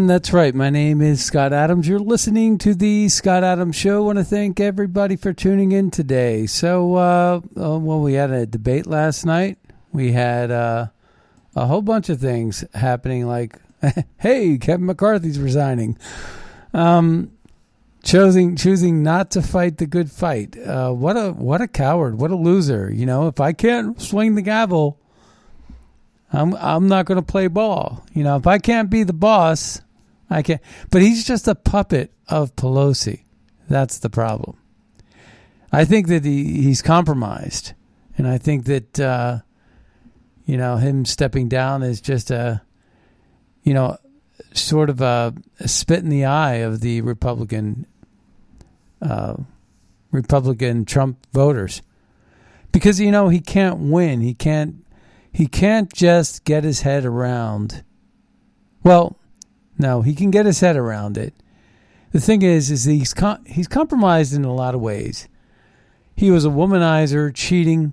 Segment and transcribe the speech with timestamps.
[0.00, 0.54] And that's right.
[0.54, 1.86] My name is Scott Adams.
[1.86, 3.98] You're listening to the Scott Adams Show.
[3.98, 6.46] I want to thank everybody for tuning in today.
[6.46, 9.58] So, uh, uh, well, we had a debate last night.
[9.92, 10.86] We had uh,
[11.54, 13.58] a whole bunch of things happening, like,
[14.16, 15.98] hey, Kevin McCarthy's resigning.
[16.72, 17.32] Um,
[18.02, 20.56] choosing choosing not to fight the good fight.
[20.56, 22.18] Uh, what a what a coward!
[22.18, 22.90] What a loser!
[22.90, 24.98] You know, if I can't swing the gavel,
[26.32, 28.02] I'm I'm not going to play ball.
[28.14, 29.82] You know, if I can't be the boss,
[30.30, 30.60] I can't.
[30.90, 33.24] But he's just a puppet of Pelosi.
[33.68, 34.56] That's the problem.
[35.72, 37.74] I think that he, he's compromised,
[38.16, 39.38] and I think that uh,
[40.44, 42.62] you know him stepping down is just a
[43.62, 43.96] you know
[44.52, 47.86] sort of a, a spit in the eye of the Republican
[49.02, 49.36] uh,
[50.10, 51.82] Republican Trump voters
[52.72, 54.20] because you know he can't win.
[54.20, 54.84] He can't
[55.32, 57.84] he can't just get his head around.
[58.82, 59.19] Well,
[59.80, 61.34] no, he can get his head around it.
[62.12, 65.28] The thing is, is he's com- he's compromised in a lot of ways.
[66.14, 67.92] He was a womanizer, cheating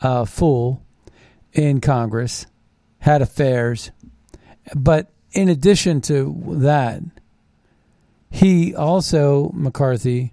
[0.00, 0.82] uh, fool
[1.52, 2.46] in Congress,
[3.00, 3.90] had affairs,
[4.74, 7.02] but in addition to that,
[8.30, 10.32] he also McCarthy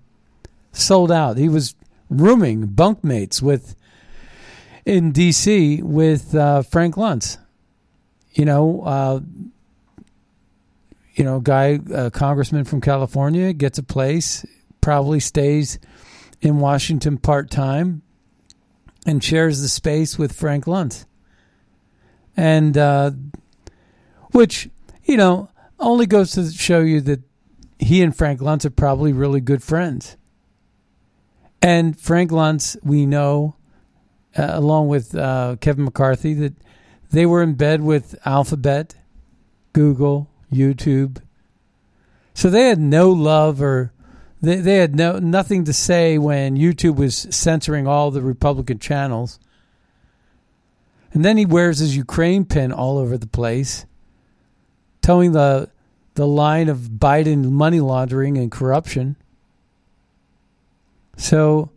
[0.72, 1.38] sold out.
[1.38, 1.76] He was
[2.10, 3.76] rooming bunkmates with
[4.86, 5.82] in D.C.
[5.82, 7.38] with uh, Frank Luntz.
[8.34, 9.20] You know, uh,
[11.18, 14.46] you know, guy, a congressman from California gets a place,
[14.82, 15.80] probably stays
[16.42, 18.04] in Washington part time,
[19.08, 21.06] and shares the space with Frank Luntz.
[22.38, 23.12] And uh,
[24.32, 24.70] which
[25.06, 27.22] you know only goes to show you that
[27.80, 30.18] he and Frank Luntz are probably really good friends.
[31.64, 33.56] And Frank Luntz, we know,
[34.38, 36.54] uh, along with uh, Kevin McCarthy, that
[37.10, 38.94] they were in bed with Alphabet,
[39.74, 41.22] Google, YouTube.
[42.34, 43.92] So they had no love or
[44.42, 49.40] they, they had no nothing to say when YouTube was censoring all the Republican channels.
[51.14, 53.86] And then he wears his Ukraine pin all over the place,
[55.02, 55.70] towing the
[56.14, 59.16] the line of Biden money laundering and corruption.
[61.16, 61.72] So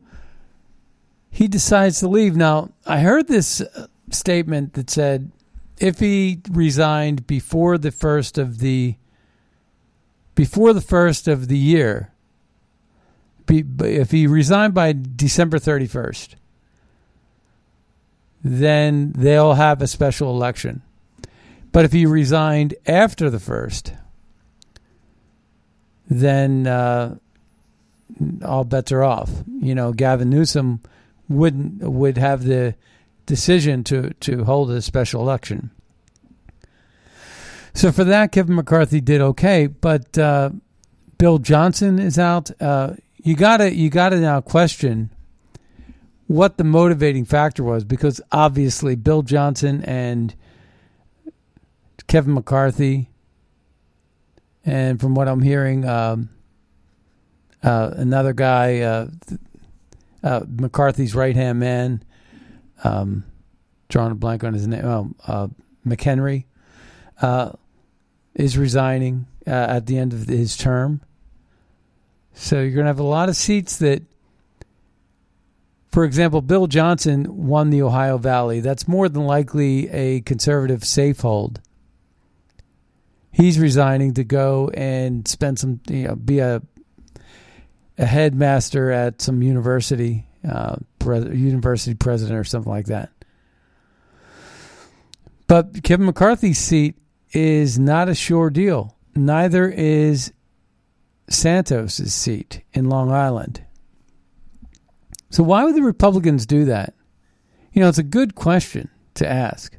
[1.31, 2.37] he decides to leave.
[2.37, 5.31] Now, I heard this uh, statement that said
[5.81, 8.97] if he resigned before the first of the
[10.35, 12.13] before the first of the year,
[13.47, 16.35] be, if he resigned by December 31st,
[18.43, 20.83] then they'll have a special election.
[21.73, 23.93] But if he resigned after the first,
[26.09, 27.17] then uh,
[28.45, 29.31] all bets are off.
[29.61, 30.81] You know, Gavin Newsom
[31.29, 32.75] wouldn't would have the
[33.31, 35.71] decision to to hold a special election.
[37.75, 40.51] So for that, Kevin McCarthy did okay, but uh,
[41.17, 42.51] Bill Johnson is out.
[42.61, 45.11] Uh, you gotta you gotta now question
[46.27, 50.35] what the motivating factor was because obviously Bill Johnson and
[52.09, 53.11] Kevin McCarthy,
[54.65, 56.31] and from what I'm hearing, um,
[57.63, 59.07] uh, another guy, uh,
[60.25, 62.03] uh, McCarthy's right hand man,
[62.85, 63.25] um,
[63.89, 65.49] drawing a blank on his name, oh, uh,
[65.87, 66.45] McHenry,
[67.21, 67.53] uh,
[68.35, 71.01] is resigning uh, at the end of his term.
[72.33, 74.03] So you're going to have a lot of seats that,
[75.91, 78.61] for example, Bill Johnson won the Ohio Valley.
[78.61, 81.61] That's more than likely a conservative safe hold.
[83.33, 86.63] He's resigning to go and spend some, you know, be a
[88.01, 93.11] a headmaster at some university, uh, pre- university president or something like that.
[95.49, 96.97] But Kevin McCarthy's seat
[97.33, 98.97] is not a sure deal.
[99.17, 100.33] Neither is
[101.29, 103.65] Santos's seat in Long Island.
[105.31, 106.95] So why would the Republicans do that?
[107.73, 109.77] You know, it's a good question to ask.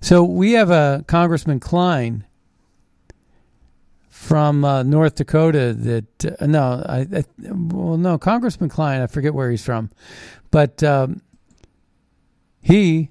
[0.00, 2.25] So we have a Congressman Cline
[4.26, 9.34] from uh, North Dakota that uh, no, I, I, well no Congressman Klein, I forget
[9.34, 9.90] where he's from,
[10.50, 11.22] but um,
[12.60, 13.10] he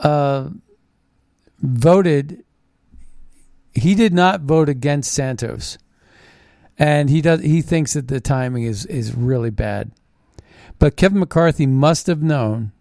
[0.00, 0.50] uh,
[1.58, 2.44] voted.
[3.72, 5.78] He did not vote against Santos,
[6.78, 7.40] and he does.
[7.40, 9.90] He thinks that the timing is is really bad.
[10.78, 12.72] But Kevin McCarthy must have known,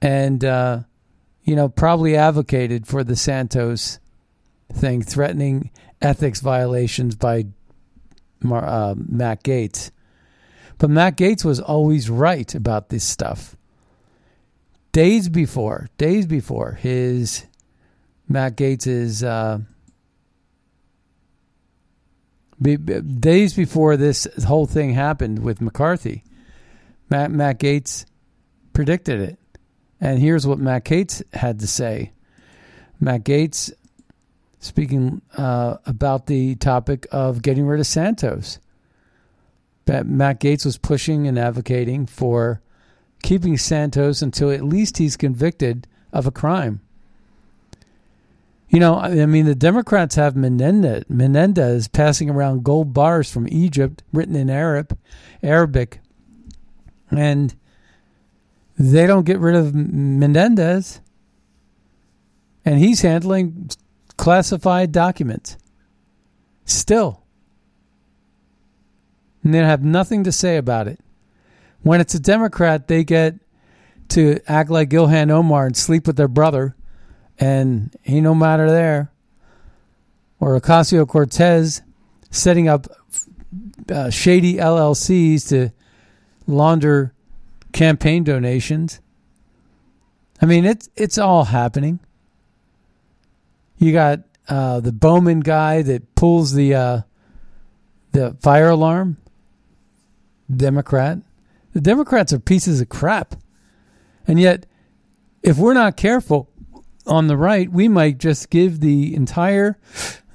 [0.00, 0.80] and uh,
[1.42, 3.98] you know, probably advocated for the Santos
[4.72, 5.70] thing, threatening
[6.00, 7.46] ethics violations by
[8.44, 9.90] uh, Matt Gaetz.
[10.78, 13.56] But Matt Gaetz was always right about this stuff.
[14.92, 17.46] Days before, days before his
[18.28, 19.58] Matt Gaetz's uh,
[22.62, 26.22] days before this whole thing happened with McCarthy,
[27.10, 28.04] Matt Matt Gaetz
[28.72, 29.38] predicted it,
[30.00, 32.12] and here's what Matt Gaetz had to say.
[33.00, 33.72] Matt Gaetz
[34.64, 38.58] speaking uh, about the topic of getting rid of Santos.
[39.86, 42.62] Matt Gaetz was pushing and advocating for
[43.22, 46.80] keeping Santos until at least he's convicted of a crime.
[48.70, 54.02] You know, I mean, the Democrats have Menendez, Menendez passing around gold bars from Egypt,
[54.14, 54.98] written in Arab,
[55.42, 56.00] Arabic,
[57.10, 57.54] and
[58.78, 61.02] they don't get rid of Menendez,
[62.64, 63.68] and he's handling
[64.16, 65.56] classified documents.
[66.64, 67.22] Still.
[69.42, 71.00] And they have nothing to say about it.
[71.82, 73.34] When it's a Democrat, they get
[74.08, 76.74] to act like Ilhan Omar and sleep with their brother,
[77.38, 79.10] and ain't no matter there.
[80.40, 81.82] Or Ocasio Cortez
[82.30, 82.86] setting up
[83.90, 85.70] uh, shady LLCs to
[86.46, 87.12] launder
[87.72, 89.00] campaign donations.
[90.40, 92.00] I mean, it's it's all happening.
[93.78, 97.00] You got uh, the Bowman guy that pulls the uh,
[98.12, 99.16] the fire alarm.
[100.54, 101.18] Democrat.
[101.72, 103.34] The Democrats are pieces of crap,
[104.26, 104.66] and yet,
[105.42, 106.48] if we're not careful
[107.06, 109.78] on the right, we might just give the entire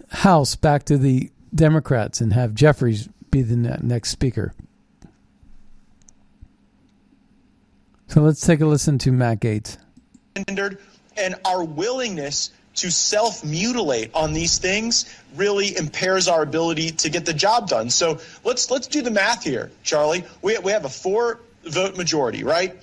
[0.09, 4.53] House back to the Democrats and have Jeffries be the next speaker.
[8.07, 9.77] So let's take a listen to Matt Gaetz.
[10.36, 15.06] And our willingness to self mutilate on these things
[15.36, 17.89] really impairs our ability to get the job done.
[17.89, 20.24] So let's let's do the math here, Charlie.
[20.42, 22.75] We we have a four vote majority, right?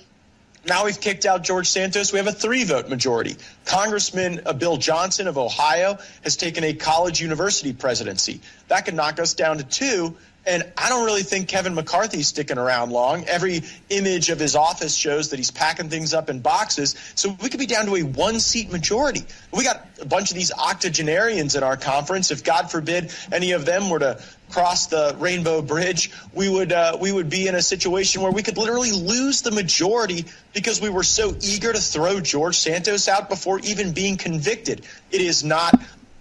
[0.67, 2.11] Now we've kicked out George Santos.
[2.11, 3.37] We have a three vote majority.
[3.65, 8.41] Congressman uh, Bill Johnson of Ohio has taken a college university presidency.
[8.67, 10.17] That could knock us down to two.
[10.47, 13.25] And I don't really think Kevin McCarthy's sticking around long.
[13.25, 16.95] Every image of his office shows that he's packing things up in boxes.
[17.15, 19.25] So we could be down to a one seat majority.
[19.53, 22.31] We got a bunch of these octogenarians in our conference.
[22.31, 26.97] If God forbid any of them were to cross the Rainbow Bridge, we would uh,
[27.01, 30.89] we would be in a situation where we could literally lose the majority because we
[30.89, 34.85] were so eager to throw George Santos out before even being convicted.
[35.11, 35.73] It is not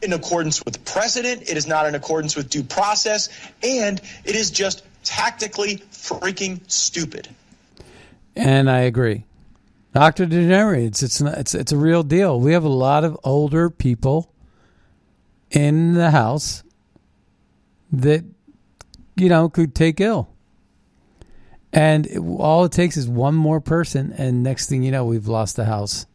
[0.03, 1.43] in accordance with precedent.
[1.43, 3.29] It is not in accordance with due process.
[3.63, 7.29] And it is just tactically freaking stupid.
[8.35, 9.25] And I agree.
[9.95, 10.27] Dr.
[10.27, 12.39] Degenerates, it's, it's, it's a real deal.
[12.39, 14.31] We have a lot of older people
[15.51, 16.63] in the house
[17.93, 18.25] that,
[19.15, 20.29] you know, could take ill.
[21.73, 25.29] And it, all it takes is one more person, and next thing you know, we've
[25.29, 26.07] lost the house.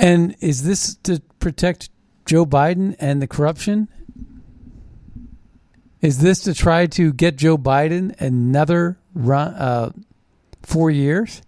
[0.00, 1.90] And is this to protect
[2.24, 3.88] Joe Biden and the corruption?
[6.00, 9.92] Is this to try to get Joe Biden another run, uh,
[10.62, 11.42] four years?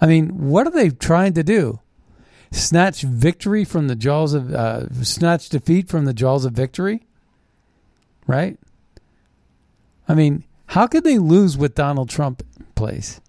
[0.00, 1.80] I mean, what are they trying to do?
[2.52, 7.04] Snatch victory from the jaws of, uh, snatch defeat from the jaws of victory?
[8.28, 8.60] Right?
[10.08, 13.20] I mean, how could they lose with Donald Trump in place?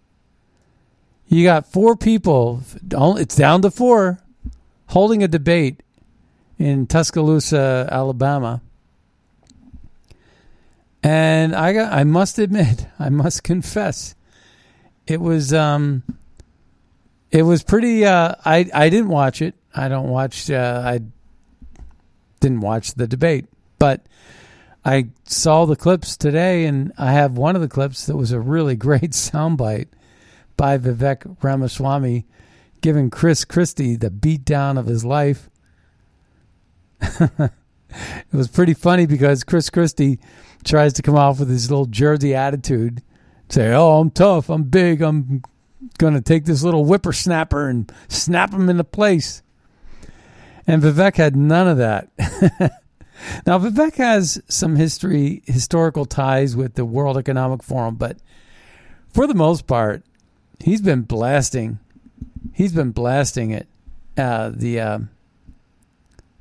[1.28, 2.62] You got four people.
[2.92, 4.20] It's down to four
[4.88, 5.82] holding a debate
[6.58, 8.62] in Tuscaloosa, Alabama.
[11.02, 14.16] And I got I must admit, I must confess,
[15.08, 16.04] it was um
[17.32, 19.56] it was pretty uh I I didn't watch it.
[19.74, 21.02] I don't watch uh I
[22.40, 23.46] didn't watch the debate,
[23.80, 24.06] but
[24.84, 28.40] I saw the clips today and I have one of the clips that was a
[28.40, 29.88] really great soundbite
[30.58, 32.26] by Vivek Ramaswamy
[32.82, 35.50] giving Chris Christie the beatdown of his life.
[37.02, 37.52] it
[38.32, 40.20] was pretty funny because Chris Christie
[40.64, 43.02] tries to come off with his little Jersey attitude,
[43.50, 45.42] say, "Oh, I'm tough, I'm big, I'm
[45.98, 49.42] going to take this little whippersnapper and snap him into place."
[50.68, 52.10] And Vivek had none of that.
[53.46, 58.18] now Vivek has some history, historical ties with the World Economic Forum, but
[59.14, 60.04] for the most part,
[60.60, 61.80] he's been blasting.
[62.54, 63.68] He's been blasting it,
[64.18, 65.00] uh, the uh,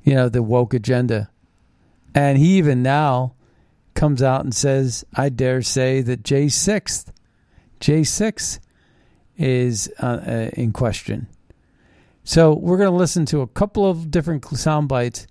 [0.03, 1.29] you know the woke agenda,
[2.13, 3.33] and he even now
[3.95, 7.07] comes out and says, I dare say that J6,
[7.79, 8.59] J6
[9.37, 11.27] is uh, uh, in question.
[12.23, 15.27] So we're going to listen to a couple of different sound bites,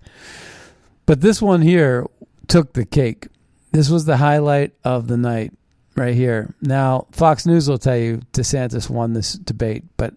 [1.06, 2.06] but this one here
[2.48, 3.28] took the cake.
[3.72, 5.52] This was the highlight of the night
[5.96, 6.54] right here.
[6.60, 10.14] Now, Fox News will tell you DeSantis won this debate, but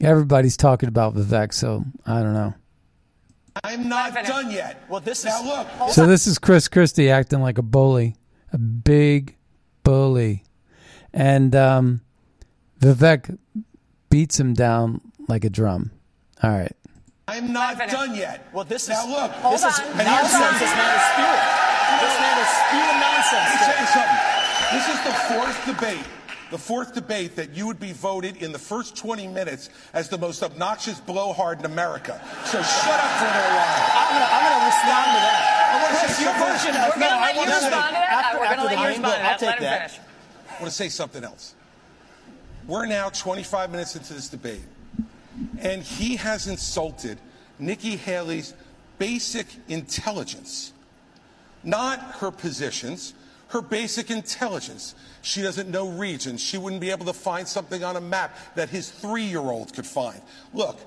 [0.00, 2.54] everybody's talking about Vivek, so I don't know.
[3.64, 4.82] I'm not done yet.
[4.88, 5.90] Well, this now is look.
[5.90, 8.14] So this is Chris Christie acting like a bully,
[8.52, 9.36] a big
[9.82, 10.44] bully,
[11.12, 12.00] and um,
[12.80, 13.36] Vivek
[14.08, 15.90] beats him down like a drum.
[16.42, 16.72] All right.
[17.28, 18.48] I'm not done yet.
[18.52, 19.52] Well, this now is look.
[19.52, 20.52] This is And here's nonsense.
[20.52, 21.79] the- This man is spewing.
[22.00, 23.48] This man is spewing nonsense.
[23.50, 24.20] Let me tell you something.
[24.72, 26.06] This is the fourth debate,
[26.50, 30.18] the fourth debate that you would be voted in the first 20 minutes as the
[30.18, 32.20] most obnoxious blowhard in America.
[32.44, 33.90] So shut up for a little while.
[33.96, 34.10] I'm
[34.50, 35.70] gonna, respond to that.
[35.72, 37.48] I want to Chris, say your version of We're gonna no, let I you want
[37.50, 38.08] to say- respond that.
[38.10, 39.90] After, We're gonna after let the main respond I'll take that.
[39.90, 40.06] finish.
[40.48, 41.54] I want to say something else.
[42.66, 44.60] We're now 25 minutes into this debate,
[45.60, 47.18] and he has insulted
[47.58, 48.54] Nikki Haley's
[48.98, 50.72] basic intelligence,
[51.62, 53.14] not her positions,
[53.48, 54.94] her basic intelligence.
[55.22, 56.40] She doesn't know regions.
[56.40, 59.74] She wouldn't be able to find something on a map that his three year old
[59.74, 60.20] could find.
[60.54, 60.78] Look,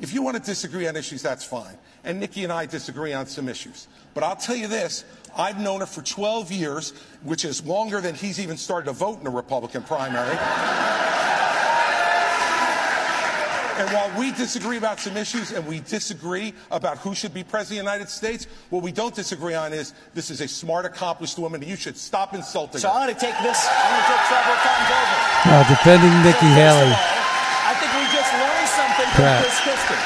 [0.00, 1.76] if you want to disagree on issues, that's fine.
[2.04, 3.88] And Nikki and I disagree on some issues.
[4.12, 5.04] But I'll tell you this
[5.36, 9.20] I've known her for 12 years, which is longer than he's even started to vote
[9.20, 10.36] in a Republican primary.
[13.76, 17.80] And while we disagree about some issues and we disagree about who should be president
[17.82, 21.38] of the United States, what we don't disagree on is this is a smart, accomplished
[21.38, 22.94] woman, and you should stop insulting So her.
[22.94, 23.66] So I'm gonna take this.
[23.66, 25.16] I'm gonna take several times over.
[25.50, 26.94] Uh, defending Nikki So Haley.
[26.94, 27.02] all,
[27.66, 30.02] I think we just learned something from Chris Christie.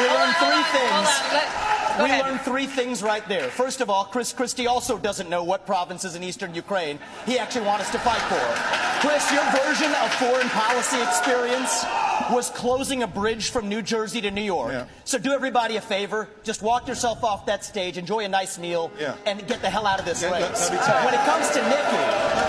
[0.00, 1.69] We learned on, three hold on, things.
[2.00, 2.16] Hold on.
[2.16, 2.24] Let- go we ahead.
[2.26, 3.48] learned three things right there.
[3.48, 7.66] First of all, Chris Christie also doesn't know what provinces in eastern Ukraine he actually
[7.66, 9.06] wants us to fight for.
[9.06, 11.84] Chris, your version of foreign policy experience
[12.30, 14.72] was closing a bridge from New Jersey to New York.
[14.72, 14.84] Yeah.
[15.04, 18.90] So do everybody a favor, just walk yourself off that stage, enjoy a nice meal,
[19.00, 19.14] Yeah.
[19.26, 20.70] and get the hell out of this Yeah, race.
[20.70, 21.04] let me tell you.
[21.06, 22.04] When it comes to Nikki,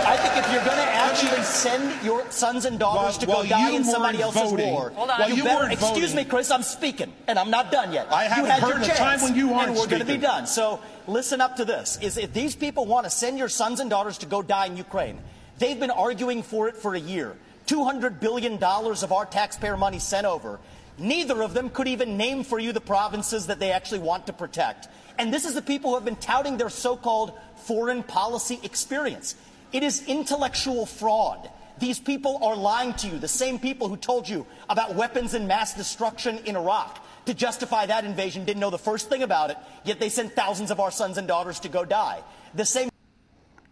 [0.06, 3.34] I think if you're going to actually send your sons and daughters While- to go
[3.34, 5.20] while die in somebody weren't else's voting- war, Hold on.
[5.20, 7.94] While you, you better, weren't excuse voting- me, Chris, I'm speaking, and I'm not done
[7.94, 8.08] yet.
[8.12, 10.02] I haven't you had heard your the chance, time when you aren't and we're going
[10.02, 10.46] to be done.
[10.46, 13.90] So listen up to this: is if these people want to send your sons and
[13.90, 15.20] daughters to go die in Ukraine,
[15.58, 17.36] they've been arguing for it for a year.
[17.66, 20.60] Two hundred billion dollars of our taxpayer money sent over.
[20.98, 24.34] Neither of them could even name for you the provinces that they actually want to
[24.34, 24.88] protect.
[25.18, 29.36] And this is the people who have been touting their so-called foreign policy experience.
[29.72, 31.50] It is intellectual fraud.
[31.80, 35.48] These people are lying to you, the same people who told you about weapons and
[35.48, 37.04] mass destruction in Iraq.
[37.26, 40.72] To justify that invasion, didn't know the first thing about it, yet they sent thousands
[40.72, 42.22] of our sons and daughters to go die.
[42.56, 42.90] The same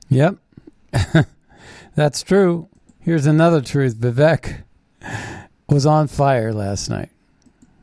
[0.10, 0.36] Yep.
[1.96, 2.68] That's true.
[3.00, 3.96] Here's another truth.
[3.96, 4.64] Vivek
[5.68, 7.10] was on fire last night.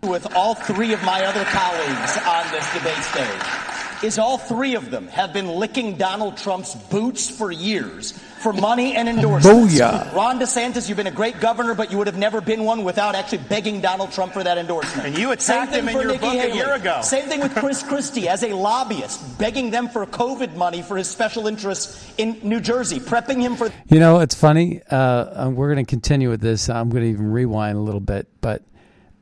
[0.03, 3.66] with all three of my other colleagues on this debate stage
[4.03, 8.13] is all three of them have been licking Donald Trump's boots for years
[8.47, 9.75] for money and endorsements.
[9.75, 10.15] Booyah.
[10.15, 13.15] Ron DeSantis, you've been a great governor, but you would have never been one without
[13.15, 15.09] actually begging Donald Trump for that endorsement.
[15.09, 17.01] And you Same attacked him in for your Nikki book a year ago.
[17.03, 21.09] Same thing with Chris Christie as a lobbyist, begging them for COVID money for his
[21.09, 24.83] special interests in New Jersey, prepping him for You know, it's funny.
[24.91, 26.69] Uh, um, we're going to continue with this.
[26.69, 28.63] I'm going to even rewind a little bit, but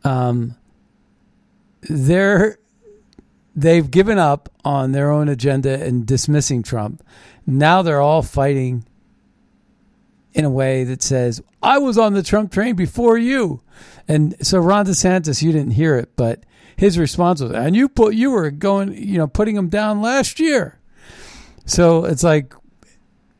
[0.02, 0.56] um,
[1.82, 2.58] they're
[3.54, 7.02] they've given up on their own agenda and dismissing Trump.
[7.46, 8.87] Now they're all fighting
[10.32, 13.61] in a way that says, I was on the Trump train before you.
[14.08, 16.44] And so Ron DeSantis, you didn't hear it, but
[16.76, 20.40] his response was, and you put, you were going, you know, putting him down last
[20.40, 20.80] year.
[21.66, 22.52] So it's like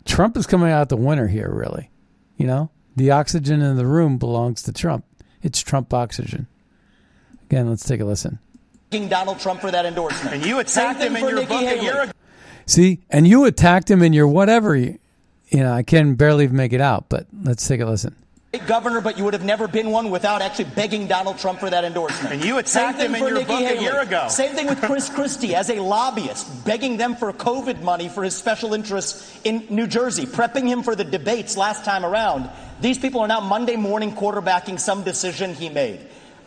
[0.05, 1.91] Trump is coming out the winner here, really.
[2.37, 5.05] You know, the oxygen in the room belongs to Trump.
[5.43, 6.47] It's Trump oxygen.
[7.43, 8.39] Again, let's take a listen.
[9.03, 10.37] Donald Trump for that endorsement.
[10.37, 11.79] And you attacked him in your Nikki book Haley.
[11.79, 12.13] a year ago.
[12.67, 14.75] See, and you attacked him in your whatever.
[14.75, 14.99] You,
[15.49, 18.15] you know, I can barely even make it out, but let's take a listen.
[18.67, 21.85] Governor, but you would have never been one without actually begging Donald Trump for that
[21.85, 22.35] endorsement.
[22.35, 24.29] And you attacked him in your Nikki book a year ago.
[24.29, 28.37] Same thing with Chris Christie as a lobbyist, begging them for COVID money for his
[28.37, 32.49] special interests in New Jersey, prepping him for the debates last time around.
[32.81, 36.01] These people are now Monday morning quarterbacking some decision he made.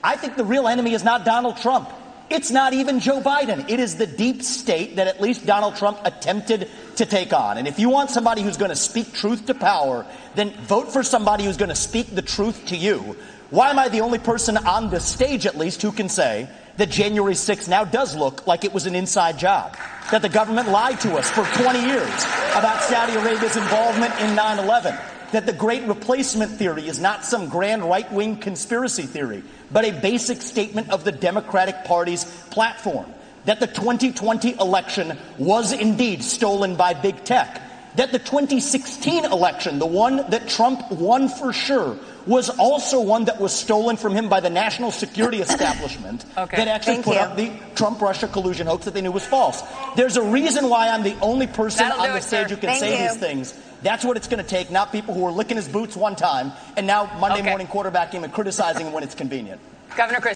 [0.04, 1.92] I think the real enemy is not Donald Trump.
[2.30, 3.70] It's not even Joe Biden.
[3.70, 7.58] It is the deep state that at least Donald Trump attempted to take on.
[7.58, 10.06] And if you want somebody who's going to speak truth to power,
[10.36, 13.16] then vote for somebody who's going to speak the truth to you.
[13.50, 16.90] Why am I the only person on the stage, at least, who can say that
[16.90, 19.78] January 6th now does look like it was an inside job?
[20.12, 24.60] That the government lied to us for 20 years about Saudi Arabia's involvement in 9
[24.60, 24.98] 11?
[25.34, 29.92] That the great replacement theory is not some grand right wing conspiracy theory, but a
[29.92, 33.14] basic statement of the Democratic Party's platform?
[33.46, 37.62] That the 2020 election was indeed stolen by big tech?
[37.96, 43.40] That the 2016 election, the one that Trump won for sure, was also one that
[43.40, 47.22] was stolen from him by the national security establishment Okay, that actually thank put you.
[47.22, 49.64] up the Trump Russia collusion hoax that they knew was false.
[49.96, 52.56] There's a reason why I'm the only person That'll on the it, stage sir.
[52.56, 53.10] who can Thank say you.
[53.10, 53.54] these things.
[53.82, 56.52] That's what it's going to take, not people who are licking his boots one time
[56.76, 57.50] and now Monday Okay.
[57.50, 59.62] morning quarterbacking him and criticizing him when it's convenient.
[59.96, 60.36] Governor Chris.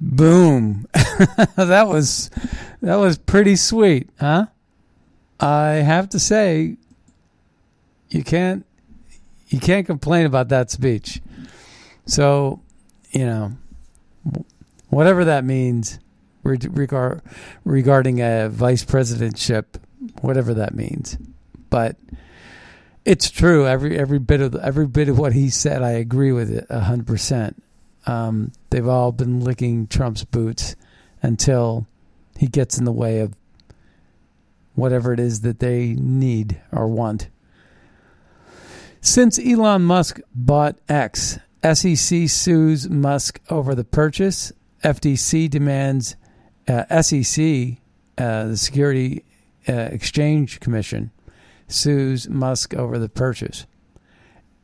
[0.00, 0.86] Boom.
[1.56, 2.30] that was
[2.80, 4.46] that was pretty sweet, huh?
[5.38, 6.76] I have to say
[8.10, 8.66] you can't
[9.48, 11.20] you can't complain about that speech.
[12.06, 12.60] So,
[13.10, 13.52] you know,
[14.88, 16.00] whatever that means
[16.42, 17.20] re- regar-
[17.64, 19.64] regarding a vice presidentship,
[20.20, 21.16] whatever that means.
[21.72, 21.96] But
[23.06, 23.66] it's true.
[23.66, 27.06] Every every bit of every bit of what he said, I agree with it hundred
[27.06, 27.62] percent.
[28.04, 30.76] Um, they've all been licking Trump's boots
[31.22, 31.86] until
[32.36, 33.32] he gets in the way of
[34.74, 37.30] whatever it is that they need or want.
[39.00, 44.52] Since Elon Musk bought X, SEC sues Musk over the purchase.
[44.84, 46.16] FTC demands
[46.68, 47.78] uh, SEC,
[48.18, 49.24] uh, the Security
[49.66, 51.12] uh, Exchange Commission,
[51.72, 53.66] sues Musk over the purchase.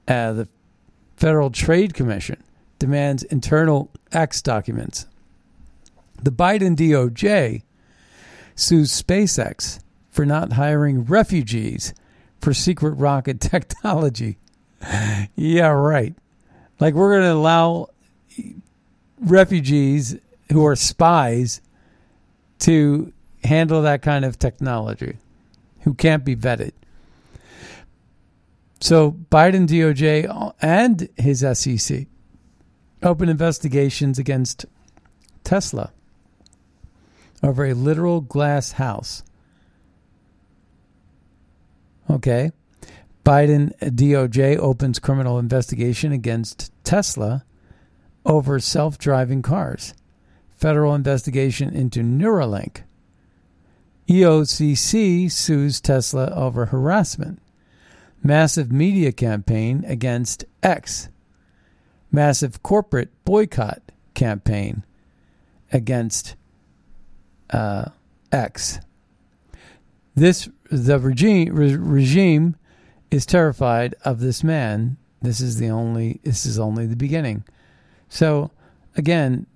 [0.07, 0.49] Uh, the
[1.17, 2.43] Federal Trade Commission
[2.79, 5.07] demands internal X documents.
[6.23, 7.63] The Biden DOJ
[8.55, 11.95] sues SpaceX for not hiring refugees
[12.41, 14.39] for secret rocket technology.
[15.37, 16.15] yeah, right.
[16.81, 17.89] Like we're going to allow
[19.21, 20.17] refugees
[20.53, 21.61] who are spies
[22.61, 23.13] to
[23.45, 25.17] handle that kind of technology
[25.81, 26.73] who can't be vetted.
[28.81, 32.07] So Biden DOJ and his SEC
[33.03, 34.67] open investigations against
[35.45, 35.93] Tesla
[37.43, 39.23] over a literal glass house.
[42.11, 42.51] Okay.
[43.25, 47.45] Biden DOJ opens criminal investigation against Tesla
[48.25, 49.95] over self driving cars.
[50.57, 52.83] Federal investigation into Neuralink.
[54.09, 57.41] EOCC sues Tesla over harassment.
[58.23, 61.09] Massive media campaign against X.
[62.11, 63.83] Massive corporate boycott
[64.15, 64.85] campaign
[65.73, 66.35] against
[67.51, 67.87] uh,
[68.33, 68.81] X.
[70.15, 72.57] This the regime re- regime
[73.11, 74.97] is terrified of this man.
[75.23, 76.21] This is the only.
[76.25, 77.45] This is only the beginning.
[78.09, 78.51] So
[78.97, 79.47] again,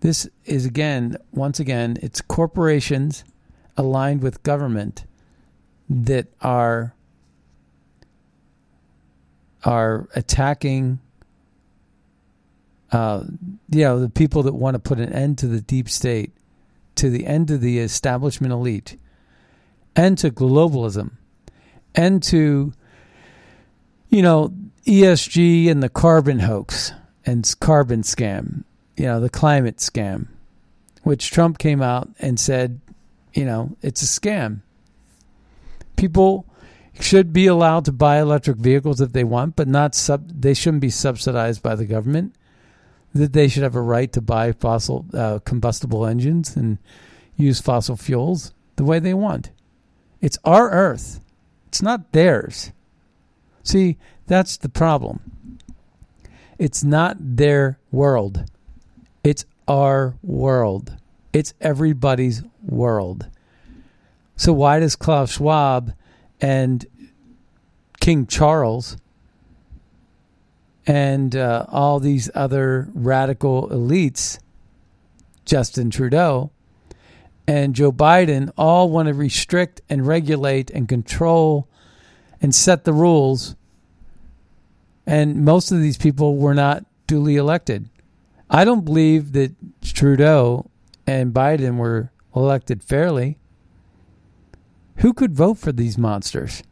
[0.00, 3.24] this is again once again it's corporations
[3.76, 5.06] aligned with government
[5.88, 6.94] that are
[9.64, 10.98] are attacking
[12.92, 13.24] uh,
[13.70, 16.32] you know the people that want to put an end to the deep state
[16.94, 18.96] to the end of the establishment elite
[19.96, 21.12] and to globalism
[21.94, 22.72] and to
[24.08, 24.52] you know
[24.86, 26.92] ESG and the carbon hoax
[27.26, 28.64] and carbon scam
[28.96, 30.28] you know the climate scam
[31.04, 32.80] which Trump came out and said
[33.34, 34.60] you know it's a scam.
[35.96, 36.46] People
[37.00, 40.80] should be allowed to buy electric vehicles if they want but not sub they shouldn't
[40.80, 42.34] be subsidized by the government
[43.14, 46.78] that they should have a right to buy fossil uh, combustible engines and
[47.36, 49.50] use fossil fuels the way they want.
[50.20, 51.20] It's our Earth.
[51.68, 52.72] It's not theirs.
[53.62, 55.58] See, that's the problem.
[56.58, 58.44] It's not their world.
[59.22, 60.96] It's our world.
[61.32, 63.28] It's everybody's world.
[64.36, 65.94] So why does Klaus Schwab
[66.44, 66.84] and
[68.00, 68.98] King Charles
[70.86, 74.38] and uh, all these other radical elites,
[75.46, 76.50] Justin Trudeau
[77.46, 81.66] and Joe Biden, all want to restrict and regulate and control
[82.42, 83.56] and set the rules.
[85.06, 87.88] And most of these people were not duly elected.
[88.50, 90.70] I don't believe that Trudeau
[91.06, 93.38] and Biden were elected fairly.
[94.96, 96.62] Who could vote for these monsters?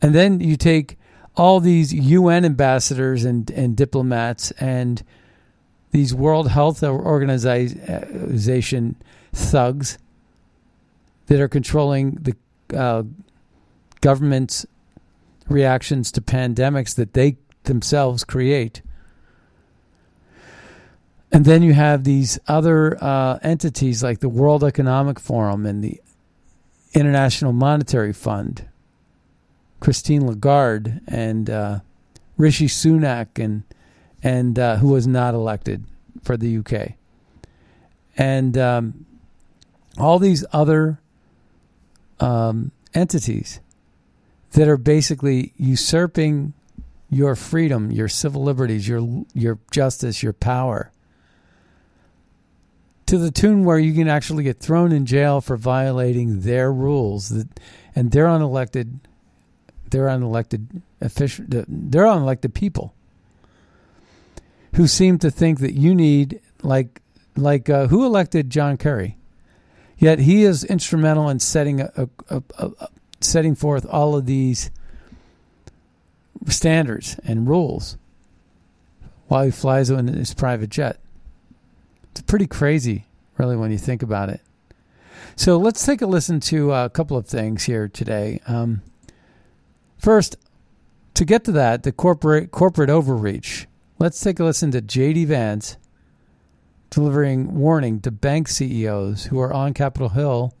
[0.00, 0.98] And then you take
[1.36, 5.02] all these UN ambassadors and, and diplomats and
[5.90, 8.96] these World Health Organization
[9.32, 9.98] thugs
[11.26, 12.36] that are controlling the
[12.76, 13.02] uh,
[14.00, 14.66] government's
[15.48, 18.82] reactions to pandemics that they themselves create.
[21.30, 26.00] And then you have these other uh, entities like the World Economic Forum and the
[26.94, 28.68] International Monetary Fund,
[29.80, 31.80] Christine Lagarde and uh,
[32.36, 33.62] Rishi Sunak, and
[34.22, 35.84] and uh, who was not elected
[36.22, 36.94] for the UK,
[38.16, 39.06] and um,
[39.98, 41.00] all these other
[42.20, 43.60] um, entities
[44.52, 46.54] that are basically usurping
[47.10, 50.90] your freedom, your civil liberties, your your justice, your power
[53.08, 57.30] to the tune where you can actually get thrown in jail for violating their rules
[57.30, 57.48] that
[57.94, 59.00] and they're unelected
[59.90, 62.94] they're unelected official they're unelected people
[64.74, 67.00] who seem to think that you need like
[67.36, 69.16] like uh, who elected John Kerry?
[69.96, 72.88] Yet he is instrumental in setting a, a, a,
[73.20, 74.70] setting forth all of these
[76.46, 77.96] standards and rules
[79.26, 81.00] while he flies in his private jet
[82.10, 84.40] it's pretty crazy, really, when you think about it.
[85.36, 88.40] So let's take a listen to a couple of things here today.
[88.46, 88.82] Um,
[89.96, 90.36] first,
[91.14, 93.66] to get to that, the corporate corporate overreach.
[93.98, 95.24] Let's take a listen to J.D.
[95.26, 95.76] Vance
[96.90, 100.54] delivering warning to bank CEOs who are on Capitol Hill,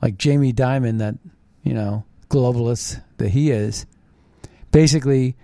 [0.00, 1.16] like Jamie Dimon, that
[1.62, 3.86] you know globalist that he is.
[4.70, 5.36] Basically,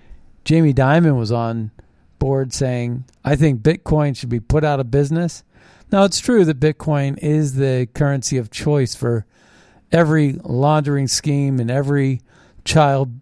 [0.44, 1.70] Jamie Dimon was on
[2.18, 5.44] board saying, I think Bitcoin should be put out of business.
[5.90, 9.24] Now, it's true that Bitcoin is the currency of choice for
[9.90, 12.20] every laundering scheme and every
[12.64, 13.20] child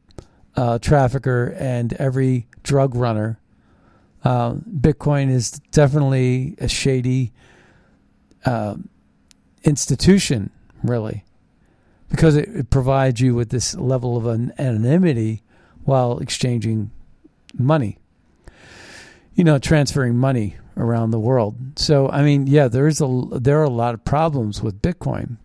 [0.56, 3.38] uh, trafficker and every drug runner.
[4.24, 7.32] Uh, Bitcoin is definitely a shady
[8.44, 8.74] uh,
[9.62, 10.50] institution,
[10.82, 11.24] really,
[12.08, 14.26] because it, it provides you with this level of
[14.58, 15.42] anonymity
[15.84, 16.90] while exchanging
[17.56, 17.98] money
[19.36, 21.56] you know, transferring money around the world.
[21.76, 25.36] So, I mean, yeah, there's a there are a lot of problems with Bitcoin.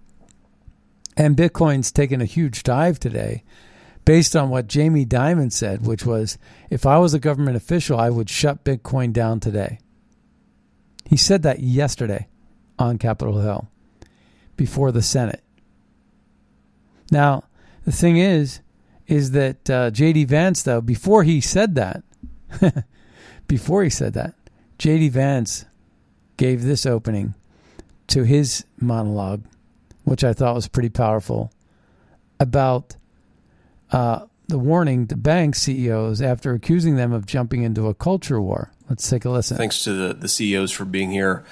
[1.18, 3.44] And Bitcoin's taken a huge dive today
[4.06, 6.38] based on what Jamie Dimon said, which was
[6.70, 9.80] if I was a government official, I would shut Bitcoin down today.
[11.06, 12.28] He said that yesterday
[12.80, 13.68] on Capitol Hill
[14.56, 15.44] before the Senate.
[17.12, 17.44] Now,
[17.84, 18.62] the thing is,
[19.08, 20.24] is that uh, J.D.
[20.26, 22.04] Vance, though, before he said that,
[23.52, 24.34] before he said that,
[24.78, 25.10] J.D.
[25.10, 25.66] Vance
[26.38, 27.34] gave this opening
[28.08, 29.44] to his monologue,
[30.06, 31.52] which I thought was pretty powerful,
[32.40, 32.96] about
[33.92, 38.72] uh, the warning to bank CEOs after accusing them of jumping into a culture war.
[38.90, 39.58] Let's take a listen.
[39.58, 41.44] Thanks to the, the CEOs for being here.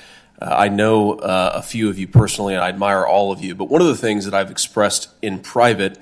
[0.42, 3.56] Uh, I know uh, a few of you personally, and I admire all of you.
[3.56, 5.98] But one of the things that I've expressed in private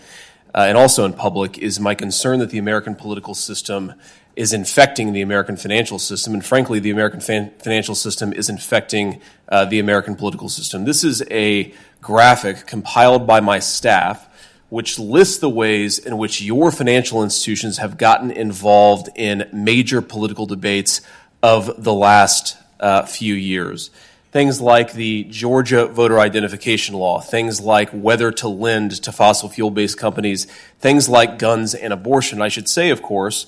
[0.53, 3.95] uh, and also in public is my concern that the American political system
[4.37, 9.19] is infecting the American financial system, and frankly, the American fan- financial system is infecting
[9.49, 10.85] uh, the American political system.
[10.85, 14.27] This is a graphic compiled by my staff
[14.69, 20.45] which lists the ways in which your financial institutions have gotten involved in major political
[20.45, 21.01] debates
[21.41, 23.89] of the last uh, few years.
[24.31, 29.71] Things like the Georgia voter identification law, things like whether to lend to fossil fuel
[29.71, 30.45] based companies,
[30.79, 32.41] things like guns and abortion.
[32.41, 33.47] I should say, of course,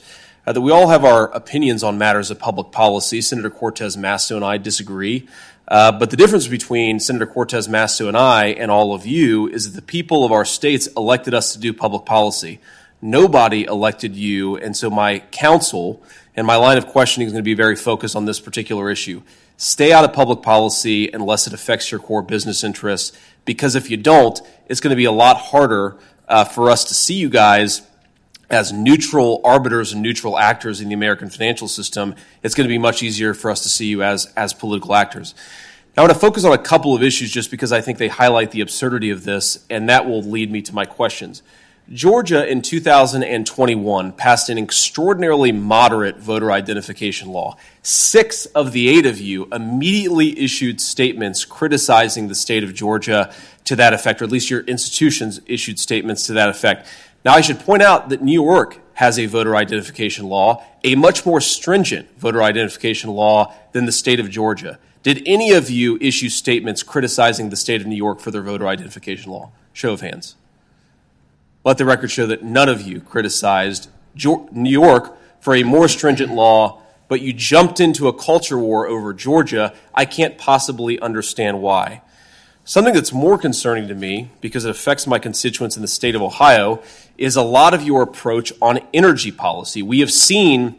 [0.50, 3.22] uh, that we all have our opinions on matters of public policy.
[3.22, 5.28] Senator Cortez Masto and I disagree.
[5.68, 9.72] Uh, but the difference between Senator Cortez Masto and I and all of you is
[9.72, 12.60] that the people of our states elected us to do public policy.
[13.00, 16.02] Nobody elected you, and so my counsel
[16.36, 19.22] and my line of questioning is going to be very focused on this particular issue.
[19.56, 23.98] Stay out of public policy unless it affects your core business interests, because if you
[23.98, 27.84] don't, it's going to be a lot harder uh, for us to see you guys
[28.50, 32.78] as neutral arbiters and neutral actors in the American financial system, it's going to be
[32.78, 35.36] much easier for us to see you as, as political actors.
[35.96, 38.08] Now, I want to focus on a couple of issues just because I think they
[38.08, 41.44] highlight the absurdity of this, and that will lead me to my questions.
[41.92, 47.58] Georgia in 2021 passed an extraordinarily moderate voter identification law.
[47.82, 53.34] Six of the eight of you immediately issued statements criticizing the state of Georgia
[53.66, 56.88] to that effect, or at least your institutions issued statements to that effect.
[57.26, 61.26] Now, I should point out that New York has a voter identification law, a much
[61.26, 64.80] more stringent voter identification law than the state of Georgia.
[65.04, 68.68] Did any of you issue statements criticizing the state of New York for their voter
[68.68, 69.52] identification law?
[69.74, 70.36] Show of hands.
[71.64, 76.34] Let the record show that none of you criticized New York for a more stringent
[76.34, 79.74] law, but you jumped into a culture war over Georgia.
[79.94, 82.02] I can't possibly understand why.
[82.70, 86.22] Something that's more concerning to me, because it affects my constituents in the state of
[86.22, 86.84] Ohio,
[87.18, 89.82] is a lot of your approach on energy policy.
[89.82, 90.76] We have seen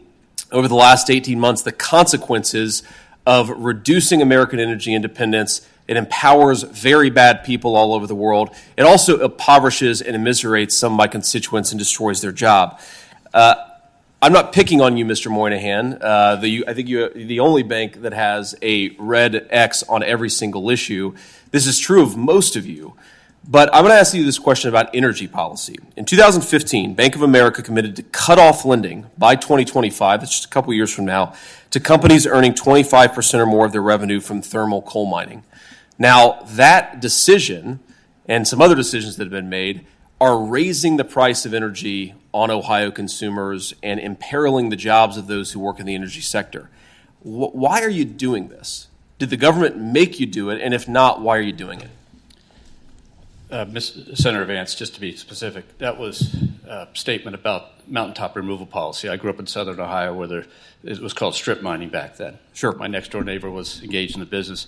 [0.53, 2.83] over the last 18 months the consequences
[3.25, 8.55] of reducing American energy independence it empowers very bad people all over the world.
[8.77, 12.79] It also impoverishes and immiserates some of my constituents and destroys their job.
[13.33, 13.60] Uh,
[14.23, 15.31] I'm not picking on you, Mr.
[15.31, 15.97] Moynihan.
[15.99, 20.29] Uh, the, I think you're the only bank that has a red X on every
[20.29, 21.15] single issue.
[21.49, 22.95] This is true of most of you.
[23.43, 25.79] But I'm going to ask you this question about energy policy.
[25.97, 30.49] In 2015, Bank of America committed to cut off lending by 2025, that's just a
[30.49, 31.33] couple years from now,
[31.71, 35.43] to companies earning 25% or more of their revenue from thermal coal mining.
[35.97, 37.79] Now, that decision
[38.27, 39.87] and some other decisions that have been made
[40.19, 45.51] are raising the price of energy on Ohio consumers and imperiling the jobs of those
[45.51, 46.69] who work in the energy sector.
[47.21, 48.87] Why are you doing this?
[49.19, 50.61] Did the government make you do it?
[50.61, 51.89] And if not, why are you doing it?
[53.51, 56.33] Uh, Senator Vance, just to be specific, that was
[56.65, 59.09] a statement about mountaintop removal policy.
[59.09, 60.45] I grew up in southern Ohio where there,
[60.83, 62.39] it was called strip mining back then.
[62.53, 62.71] Sure.
[62.71, 64.67] My next door neighbor was engaged in the business.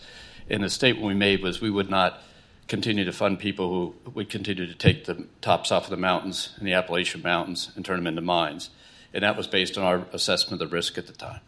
[0.49, 2.21] And the statement we made was we would not
[2.67, 6.55] continue to fund people who would continue to take the tops off of the mountains
[6.59, 8.69] in the Appalachian Mountains and turn them into mines.
[9.13, 11.41] And that was based on our assessment of the risk at the time.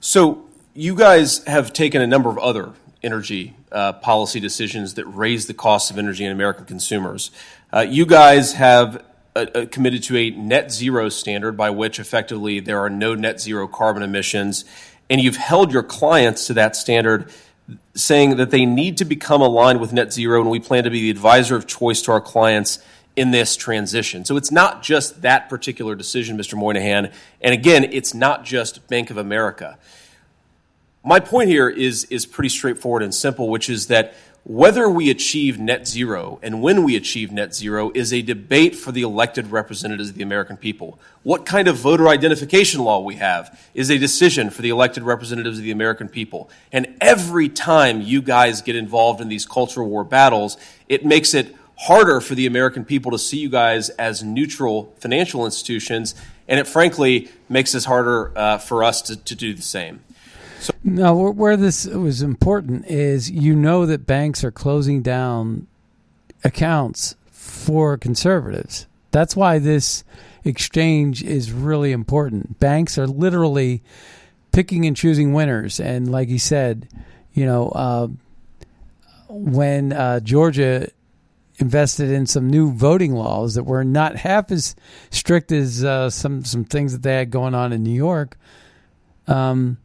[0.00, 5.46] So, you guys have taken a number of other energy uh, policy decisions that raise
[5.46, 7.30] the cost of energy in American consumers.
[7.72, 12.60] Uh, you guys have uh, uh committed to a net zero standard by which effectively
[12.60, 14.64] there are no net zero carbon emissions,
[15.10, 17.30] and you've held your clients to that standard
[17.94, 21.02] saying that they need to become aligned with net zero, and we plan to be
[21.02, 22.78] the advisor of choice to our clients
[23.16, 24.24] in this transition.
[24.24, 26.54] So it's not just that particular decision, Mr.
[26.54, 27.12] Moynihan.
[27.40, 29.78] And again, it's not just Bank of America.
[31.04, 35.60] My point here is, is pretty straightforward and simple, which is that whether we achieve
[35.60, 40.08] net zero and when we achieve net zero is a debate for the elected representatives
[40.08, 40.98] of the American people.
[41.22, 45.58] What kind of voter identification law we have is a decision for the elected representatives
[45.58, 46.50] of the American people.
[46.72, 50.56] And every time you guys get involved in these cultural war battles,
[50.88, 55.44] it makes it harder for the American people to see you guys as neutral financial
[55.44, 56.16] institutions.
[56.48, 60.00] And it frankly makes it harder uh, for us to, to do the same.
[60.62, 65.66] So now, where this was important is you know that banks are closing down
[66.44, 68.86] accounts for conservatives.
[69.10, 70.04] That's why this
[70.44, 72.60] exchange is really important.
[72.60, 73.82] Banks are literally
[74.52, 76.88] picking and choosing winners, and like he said,
[77.32, 78.06] you know, uh,
[79.28, 80.88] when uh, Georgia
[81.56, 84.76] invested in some new voting laws that were not half as
[85.10, 88.38] strict as uh, some some things that they had going on in New York.
[89.26, 89.78] Um,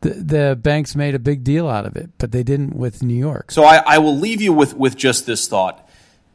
[0.00, 3.14] the, the banks made a big deal out of it, but they didn't with New
[3.14, 3.50] York.
[3.50, 5.88] So I, I will leave you with, with just this thought.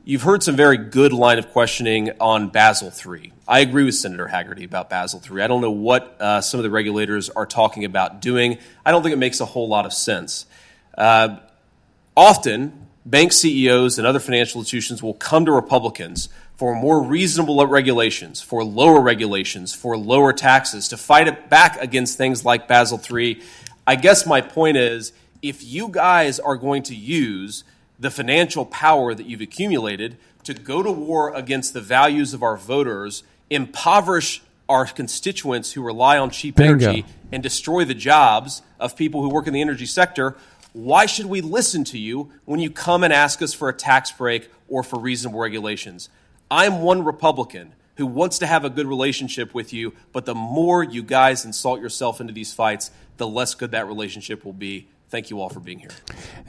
[0.04, 3.34] You've heard some very good line of questioning on Basel III.
[3.48, 5.44] I agree with Senator Hagerty about Basel III.
[5.44, 8.58] I don't know what uh, some of the regulators are talking about doing.
[8.84, 10.48] I don't think it makes a whole lot of sense.
[10.98, 11.38] Uh,
[12.18, 16.30] often, bank CEOs and other financial institutions will come to Republicans
[16.62, 22.20] for more reasonable regulations, for lower regulations, for lower taxes, to fight it back against
[22.20, 23.42] things like Basel III.
[23.88, 27.64] I guess my point is if you guys are going to use
[28.00, 32.58] the financial power that you've accumulated to go to war against the values of our
[32.58, 36.86] voters, impoverish our constituents who rely on cheap Bingo.
[36.86, 40.38] energy, and destroy the jobs of people who work in the energy sector,
[40.74, 44.12] why should we listen to you when you come and ask us for a tax
[44.12, 46.08] break or for reasonable regulations?
[46.52, 50.84] I'm one Republican who wants to have a good relationship with you, but the more
[50.84, 54.90] you guys insult yourself into these fights, the less good that relationship will be.
[55.10, 55.92] Thank you all for being here.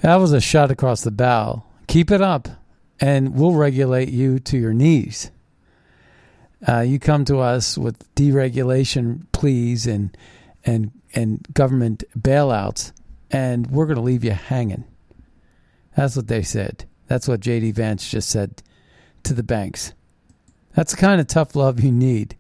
[0.03, 1.63] That was a shot across the bow.
[1.87, 2.49] Keep it up,
[3.01, 5.31] and we'll regulate you to your knees.
[6.67, 10.17] Uh, you come to us with deregulation pleas and
[10.65, 12.93] and and government bailouts,
[13.31, 14.85] and we're going to leave you hanging.
[15.97, 16.87] That's what they said.
[17.07, 17.73] That's what J.D.
[17.73, 18.63] Vance just said
[19.25, 19.93] to the banks.
[20.75, 22.37] That's the kind of tough love you need.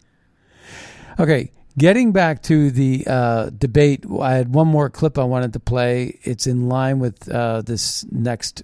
[1.18, 5.60] Okay, getting back to the uh, debate, I had one more clip I wanted to
[5.60, 6.18] play.
[6.22, 8.62] It's in line with uh, this next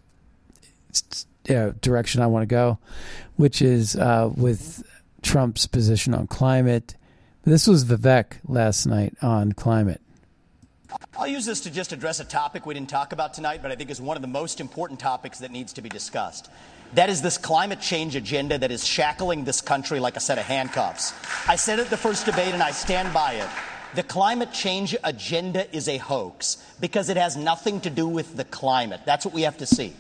[1.51, 2.79] uh, direction I want to go,
[3.37, 4.83] which is uh, with
[5.23, 6.95] Trump's position on climate.
[7.45, 10.01] This was Vivek last night on climate.
[11.17, 13.75] I'll use this to just address a topic we didn't talk about tonight, but I
[13.75, 16.49] think is one of the most important topics that needs to be discussed.
[16.95, 20.45] That is this climate change agenda that is shackling this country like a set of
[20.45, 21.13] handcuffs.
[21.47, 23.49] I said it at the first debate and I stand by it.
[23.95, 28.45] The climate change agenda is a hoax because it has nothing to do with the
[28.45, 29.01] climate.
[29.05, 29.95] That's what we have to see.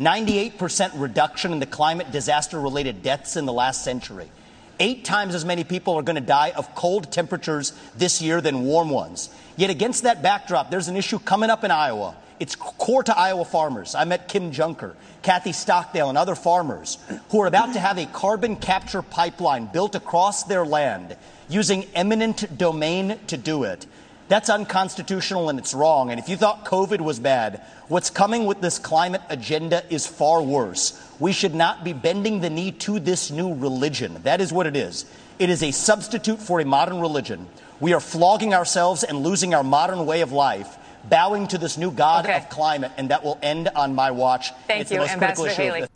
[0.00, 4.30] 98% reduction in the climate disaster related deaths in the last century.
[4.80, 8.64] Eight times as many people are going to die of cold temperatures this year than
[8.64, 9.30] warm ones.
[9.56, 12.16] Yet against that backdrop, there's an issue coming up in Iowa.
[12.40, 13.94] It's core to Iowa farmers.
[13.94, 18.06] I met Kim Junker, Kathy Stockdale, and other farmers who are about to have a
[18.06, 21.16] carbon capture pipeline built across their land
[21.48, 23.86] using eminent domain to do it.
[24.32, 26.10] That's unconstitutional and it's wrong.
[26.10, 30.40] And if you thought COVID was bad, what's coming with this climate agenda is far
[30.40, 30.98] worse.
[31.20, 34.18] We should not be bending the knee to this new religion.
[34.22, 35.04] That is what it is.
[35.38, 37.46] It is a substitute for a modern religion.
[37.78, 40.78] We are flogging ourselves and losing our modern way of life,
[41.10, 42.38] bowing to this new god Okay.
[42.38, 44.50] of climate, and that will end on my watch.
[44.66, 45.80] Thank it's you, the most critical Ambassador issue Haley.
[45.82, 45.90] this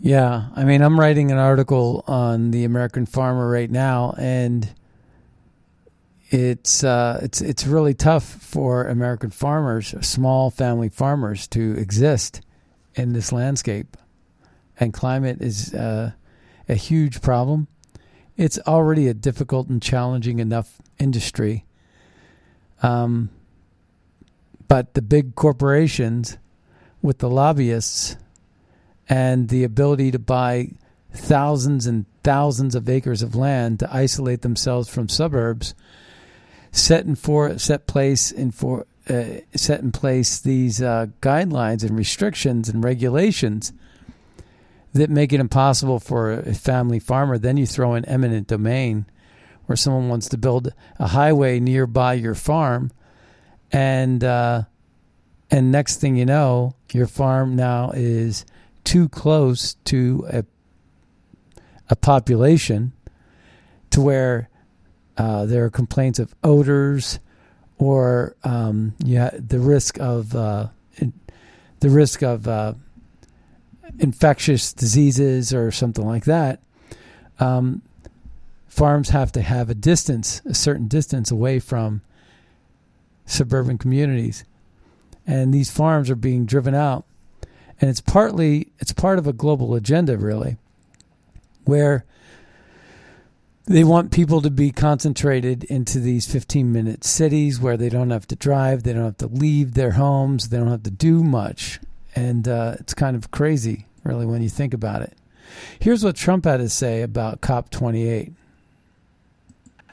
[0.00, 4.68] Yeah, I mean, I'm writing an article on the American farmer right now, and
[6.30, 12.42] it's uh, it's it's really tough for American farmers, small family farmers, to exist
[12.94, 13.96] in this landscape.
[14.78, 16.12] And climate is uh,
[16.68, 17.66] a huge problem.
[18.36, 21.64] It's already a difficult and challenging enough industry.
[22.82, 23.30] Um,
[24.68, 26.36] but the big corporations
[27.02, 28.16] with the lobbyists
[29.08, 30.72] and the ability to buy
[31.12, 35.74] thousands and thousands of acres of land to isolate themselves from suburbs
[36.72, 41.96] set in for set place in for uh, set in place these uh, guidelines and
[41.96, 43.72] restrictions and regulations
[44.92, 47.38] that make it impossible for a family farmer.
[47.38, 49.06] Then you throw in eminent domain,
[49.66, 52.90] where someone wants to build a highway nearby your farm,
[53.70, 54.62] and uh,
[55.50, 58.44] and next thing you know, your farm now is
[58.84, 60.44] too close to a
[61.90, 62.92] a population
[63.90, 64.50] to where
[65.18, 67.18] uh, there are complaints of odors
[67.78, 71.12] or um, yeah, the risk of uh, in,
[71.80, 72.74] the risk of uh,
[73.98, 76.60] infectious diseases or something like that.
[77.40, 77.82] Um,
[78.66, 82.02] farms have to have a distance, a certain distance away from
[83.26, 84.44] suburban communities,
[85.26, 87.04] and these farms are being driven out.
[87.80, 90.56] And it's partly it's part of a global agenda, really,
[91.64, 92.04] where
[93.68, 98.26] they want people to be concentrated into these 15 minute cities where they don't have
[98.28, 101.78] to drive, they don't have to leave their homes, they don't have to do much.
[102.16, 105.12] And uh, it's kind of crazy, really, when you think about it.
[105.78, 108.32] Here's what Trump had to say about COP28.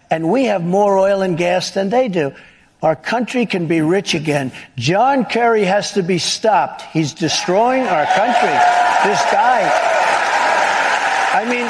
[0.09, 2.33] and we have more oil and gas than they do.
[2.81, 4.51] Our country can be rich again.
[4.77, 6.83] John Kerry has to be stopped.
[6.93, 8.55] He's destroying our country.
[9.03, 9.67] This guy.
[11.33, 11.67] I mean,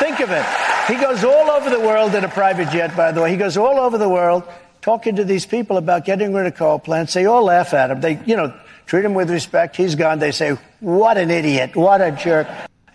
[0.00, 0.69] think of it.
[0.90, 3.30] He goes all over the world in a private jet, by the way.
[3.30, 4.42] He goes all over the world
[4.80, 7.14] talking to these people about getting rid of coal plants.
[7.14, 8.00] They all laugh at him.
[8.00, 8.52] They, you know,
[8.86, 9.76] treat him with respect.
[9.76, 10.18] He's gone.
[10.18, 11.76] They say, what an idiot.
[11.76, 12.48] What a jerk.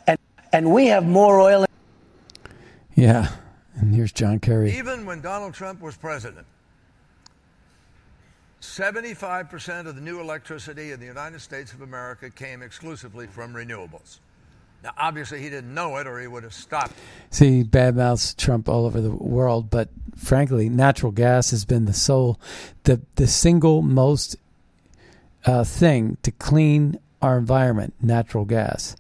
[0.08, 0.20] And,
[0.52, 1.66] and we have more oil.
[2.96, 3.30] Yeah.
[3.76, 4.78] And here's John Kerry.
[4.78, 6.46] Even when Donald Trump was president,
[8.62, 14.20] 75% of the new electricity in the United States of America came exclusively from renewables.
[14.86, 16.94] Now, obviously, he didn't know it or he would have stopped.
[17.32, 22.40] See, badmouths Trump all over the world, but frankly, natural gas has been the sole,
[22.84, 24.36] the the single most
[25.46, 27.96] uh, thing to clean our environment.
[28.00, 28.96] Natural gas.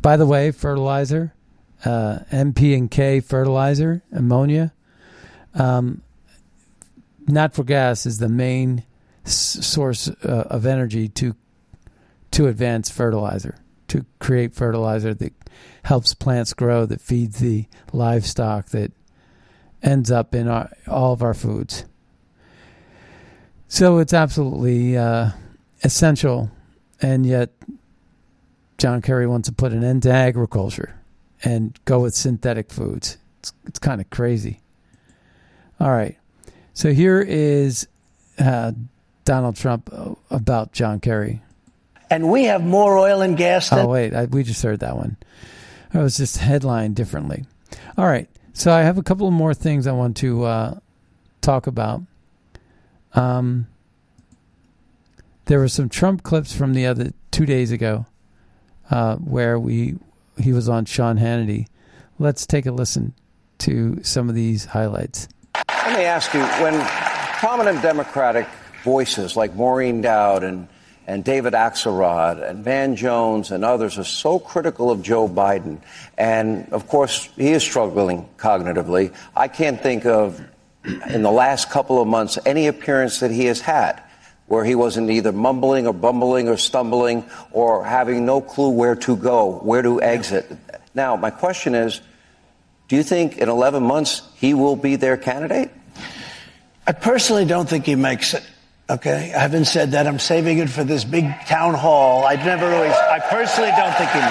[0.00, 1.34] By the way, fertilizer,
[1.84, 4.72] uh, NP and K fertilizer, ammonia.
[5.54, 6.02] Um,
[7.26, 8.84] natural gas is the main
[9.26, 11.34] s- source uh, of energy to
[12.30, 13.56] to advance fertilizer,
[13.90, 15.32] to create fertilizer that
[15.84, 18.92] helps plants grow, that feeds the livestock, that
[19.82, 21.84] ends up in our, all of our foods.
[23.68, 25.30] So it's absolutely uh,
[25.84, 26.50] essential,
[27.00, 27.50] and yet
[28.78, 30.96] John Kerry wants to put an end to agriculture,
[31.44, 33.18] and go with synthetic foods.
[33.38, 34.60] It's, it's kind of crazy.
[35.78, 36.18] All right.
[36.74, 37.88] So here is
[38.38, 38.72] uh,
[39.24, 41.42] Donald Trump uh, about John Kerry.
[42.10, 43.80] And we have more oil and gas than.
[43.80, 44.14] Oh, wait.
[44.14, 45.16] I, we just heard that one.
[45.94, 47.44] I was just headlined differently.
[47.96, 48.28] All right.
[48.52, 50.78] So I have a couple of more things I want to uh,
[51.40, 52.02] talk about.
[53.14, 53.68] Um,
[55.46, 58.06] there were some Trump clips from the other two days ago
[58.90, 59.96] uh, where we
[60.38, 61.66] he was on Sean Hannity.
[62.18, 63.14] Let's take a listen
[63.58, 65.28] to some of these highlights.
[65.68, 66.80] Let me ask you when
[67.38, 68.46] prominent Democratic
[68.84, 70.68] voices like Maureen Dowd and,
[71.10, 75.80] and David Axelrod and Van Jones and others are so critical of Joe Biden,
[76.16, 79.12] and of course, he is struggling cognitively.
[79.34, 80.40] I can't think of,
[80.84, 84.00] in the last couple of months, any appearance that he has had
[84.46, 89.16] where he wasn't either mumbling or bumbling or stumbling or having no clue where to
[89.16, 90.46] go, where to exit.
[90.94, 92.00] Now, my question is
[92.86, 95.72] do you think in 11 months he will be their candidate?
[96.86, 98.44] I personally don't think he makes it.
[98.90, 100.08] Okay, I haven't said that.
[100.08, 102.24] I'm saving it for this big town hall.
[102.24, 102.90] I've never always.
[102.90, 104.24] I personally don't think he it.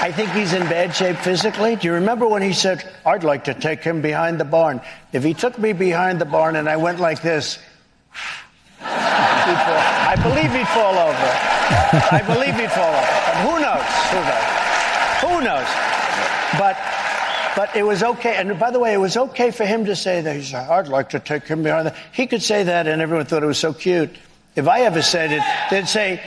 [0.00, 1.76] I think he's in bad shape physically.
[1.76, 4.80] Do you remember when he said, "I'd like to take him behind the barn"?
[5.12, 7.58] If he took me behind the barn and I went like this,
[8.80, 11.28] I believe he'd fall over.
[12.10, 13.20] I believe he'd fall over.
[13.26, 13.84] But who knows?
[14.08, 14.48] Who knows?
[15.20, 15.68] Who knows?
[16.58, 16.76] But
[17.56, 18.36] but it was okay.
[18.36, 20.36] And by the way, it was okay for him to say that.
[20.36, 21.96] He said, I'd like to take him behind the.
[22.12, 24.10] He could say that, and everyone thought it was so cute.
[24.54, 26.22] If I ever said it, they'd say,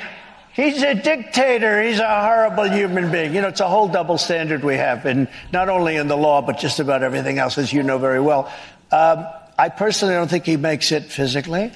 [0.56, 1.84] He's a dictator.
[1.84, 3.36] He's a horrible human being.
[3.36, 6.42] You know, it's a whole double standard we have, and not only in the law,
[6.42, 8.50] but just about everything else, as you know very well.
[8.90, 9.28] Um,
[9.60, 11.74] I personally don't think he makes it physically.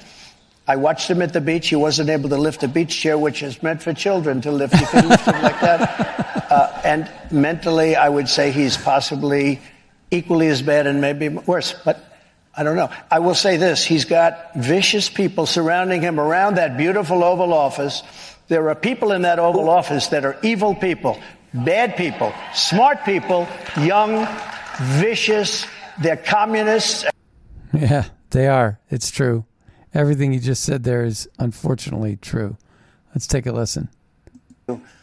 [0.70, 1.68] I watched him at the beach.
[1.68, 4.72] He wasn't able to lift a beach chair, which is meant for children to lift.
[4.80, 6.16] You can lift him like that.
[6.50, 9.60] Uh, and mentally, I would say he's possibly
[10.10, 11.76] equally as bad and maybe worse.
[11.84, 12.04] But
[12.56, 12.90] I don't know.
[13.08, 18.02] I will say this he's got vicious people surrounding him around that beautiful Oval Office.
[18.48, 21.20] There are people in that Oval Office that are evil people,
[21.54, 23.46] bad people, smart people,
[23.80, 24.26] young,
[24.80, 25.68] vicious.
[26.02, 27.04] They're communists.
[27.72, 28.80] Yeah, they are.
[28.90, 29.44] It's true.
[29.92, 32.56] Everything you just said there is unfortunately true.
[33.14, 33.88] Let's take a listen.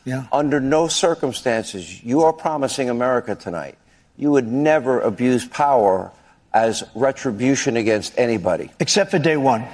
[0.05, 0.27] Yeah.
[0.31, 3.77] Under no circumstances, you are promising America tonight,
[4.15, 6.11] you would never abuse power
[6.53, 8.71] as retribution against anybody.
[8.79, 9.65] Except for day one.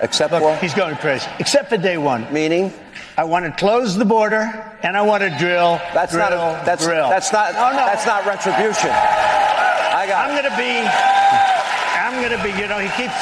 [0.00, 0.56] Except Look, for?
[0.56, 1.26] he's going crazy.
[1.38, 2.30] Except for day one.
[2.32, 2.72] Meaning?
[3.16, 4.50] I want to close the border
[4.82, 5.80] and I want to drill.
[5.94, 6.62] That's drill, not.
[6.62, 7.08] A, that's drill.
[7.08, 7.54] that's not.
[7.54, 7.86] No, no.
[7.86, 8.90] That's not retribution.
[8.90, 10.28] I got.
[10.28, 10.84] I'm going to be.
[11.96, 12.60] I'm going to be.
[12.60, 13.14] You know, he keeps.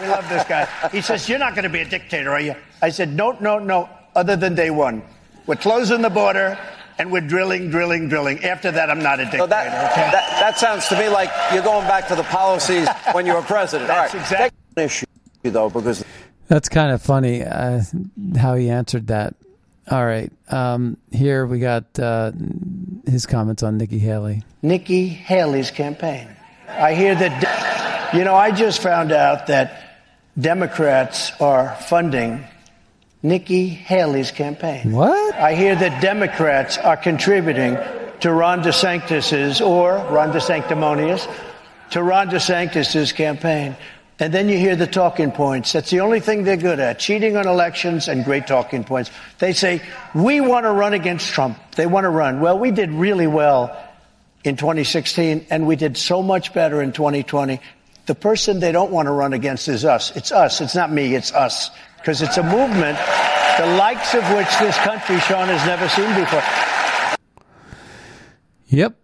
[0.00, 0.68] We love this guy.
[0.92, 3.58] He says, "You're not going to be a dictator, are you?" I said, "No, no,
[3.58, 3.88] no.
[4.14, 5.02] Other than day one,
[5.46, 6.58] we're closing the border."
[6.98, 8.44] And we're drilling, drilling, drilling.
[8.44, 9.44] After that, I'm not a dictator.
[9.44, 10.10] So that, okay?
[10.10, 13.40] that, that sounds to me like you're going back to the policies when you were
[13.40, 13.88] president.
[13.88, 14.22] That's All right.
[14.26, 15.06] exactly an issue
[15.44, 16.04] though because
[16.48, 17.80] That's kind of funny uh,
[18.36, 19.34] how he answered that.
[19.90, 20.30] All right.
[20.50, 22.32] Um, here we got uh,
[23.06, 24.42] his comments on Nikki Haley.
[24.60, 26.28] Nikki Haley's campaign.
[26.78, 30.00] I hear that, you know, I just found out that
[30.38, 32.44] Democrats are funding
[33.22, 34.92] Nikki Haley's campaign.
[34.92, 35.34] What?
[35.34, 37.76] I hear that Democrats are contributing
[38.20, 41.28] to Ron DeSantis's or Ron DeSanctimonious
[41.90, 43.76] to Ron DeSantis's campaign.
[44.18, 45.72] And then you hear the talking points.
[45.72, 49.10] That's the only thing they're good at cheating on elections and great talking points.
[49.38, 49.80] They say,
[50.14, 51.58] We want to run against Trump.
[51.74, 52.40] They want to run.
[52.40, 53.76] Well, we did really well
[54.44, 57.60] in 2016, and we did so much better in 2020.
[58.06, 60.16] The person they don't want to run against is us.
[60.16, 60.60] It's us.
[60.60, 61.14] It's not me.
[61.14, 61.70] It's us.
[61.98, 62.98] Because it's a movement,
[63.58, 66.42] the likes of which this country, Sean, has never seen before.
[68.68, 68.96] Yep.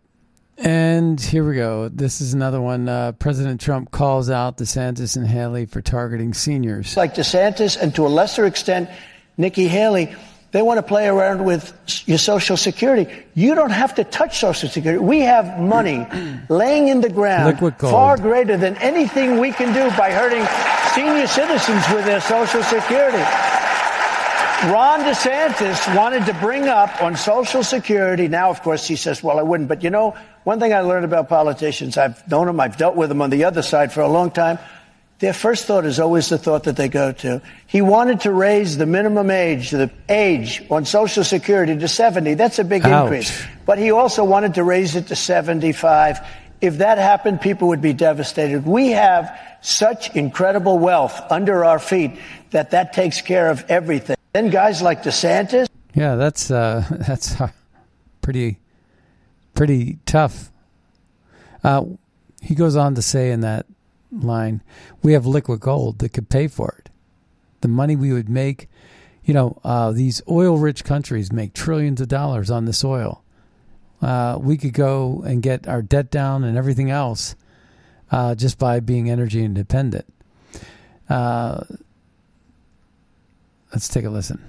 [0.58, 1.90] And here we go.
[1.90, 2.88] This is another one.
[2.88, 6.96] Uh, President Trump calls out DeSantis and Haley for targeting seniors.
[6.96, 8.88] Like DeSantis and to a lesser extent,
[9.36, 10.14] Nikki Haley,
[10.56, 11.74] they want to play around with
[12.06, 13.06] your Social Security.
[13.34, 14.98] You don't have to touch Social Security.
[15.04, 16.06] We have money
[16.48, 20.46] laying in the ground far greater than anything we can do by hurting
[20.94, 23.22] senior citizens with their Social Security.
[24.72, 28.26] Ron DeSantis wanted to bring up on Social Security.
[28.26, 29.68] Now, of course, he says, well, I wouldn't.
[29.68, 33.10] But you know, one thing I learned about politicians, I've known them, I've dealt with
[33.10, 34.58] them on the other side for a long time.
[35.18, 37.40] Their first thought is always the thought that they go to.
[37.66, 42.34] He wanted to raise the minimum age, the age on Social Security to 70.
[42.34, 43.04] That's a big Ouch.
[43.04, 43.46] increase.
[43.64, 46.18] But he also wanted to raise it to 75.
[46.60, 48.66] If that happened, people would be devastated.
[48.66, 52.18] We have such incredible wealth under our feet
[52.50, 54.16] that that takes care of everything.
[54.34, 57.36] Then guys like DeSantis, Yeah, that's uh, that's
[58.20, 58.58] pretty,
[59.54, 60.50] pretty tough.
[61.64, 61.84] Uh,
[62.42, 63.64] he goes on to say in that
[64.22, 64.62] line,
[65.02, 66.90] "We have liquid gold that could pay for it.
[67.60, 68.68] The money we would make,
[69.24, 73.22] you know, uh, these oil-rich countries make trillions of dollars on this oil.
[74.02, 77.34] Uh, we could go and get our debt down and everything else
[78.10, 80.06] uh, just by being energy independent."
[81.08, 81.62] Uh,
[83.72, 84.42] let's take a listen.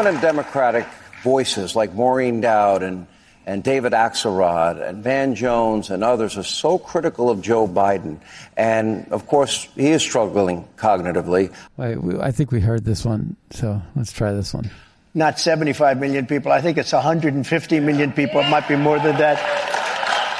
[0.00, 0.86] And Democratic
[1.22, 3.06] voices like Maureen Dowd and,
[3.46, 8.18] and David Axelrod and Van Jones and others are so critical of Joe Biden.
[8.56, 11.52] And of course, he is struggling cognitively.
[11.76, 14.70] Wait, I think we heard this one, so let's try this one.
[15.14, 16.52] Not 75 million people.
[16.52, 18.40] I think it's 150 million people.
[18.40, 19.38] It might be more than that.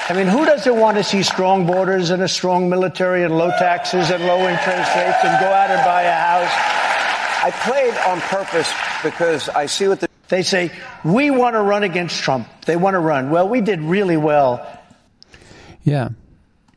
[0.08, 3.50] I mean, who doesn't want to see strong borders and a strong military and low
[3.50, 6.50] taxes and low interest rates and go out and buy a house?
[7.44, 8.72] I played on purpose
[9.02, 10.08] because I see what the.
[10.32, 10.70] They say,
[11.04, 12.48] we want to run against Trump.
[12.64, 13.28] They want to run.
[13.28, 14.66] Well, we did really well.
[15.84, 16.08] Yeah.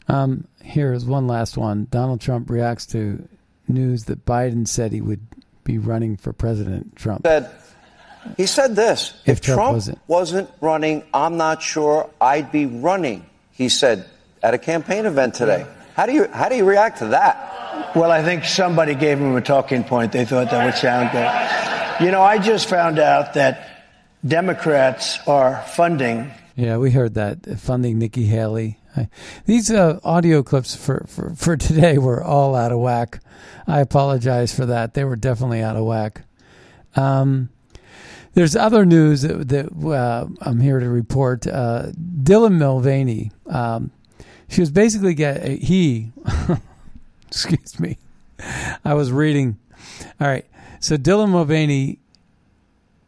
[0.10, 1.88] Um, here's one last one.
[1.90, 3.26] Donald Trump reacts to
[3.70, 5.26] news that Biden said he would
[5.64, 7.26] be running for President Trump.
[7.26, 7.50] Said,
[8.36, 10.00] he said this If If, Trump Trump, wasn't.
[10.08, 10.50] wasn't.
[10.60, 14.06] running, I'm not sure I'd be running, he said
[14.44, 15.66] at a campaign event today.
[15.94, 17.96] How do you, how do you react to that?
[17.96, 20.12] Well, I think somebody gave him a talking point.
[20.12, 21.75] They thought that would sound good.
[22.02, 23.86] You know, I just found out that
[24.26, 26.30] Democrats are funding.
[26.58, 28.80] Yeah, we heard that funding Nikki Haley.
[29.46, 33.22] These uh, audio clips for, for, for today were all out of whack.
[33.66, 34.94] I apologize for that.
[34.94, 36.24] They were definitely out of whack.
[36.98, 37.50] Um,
[38.34, 41.48] there's other news that, that uh, I'm here to report.
[41.48, 41.88] Uh,
[42.22, 43.92] Dylan Mulvaney, um,
[44.50, 46.12] she was basically get he.
[47.28, 47.98] excuse me.
[48.84, 49.58] I was reading.
[50.20, 50.46] All right,
[50.80, 52.00] so Dylan Mulvaney,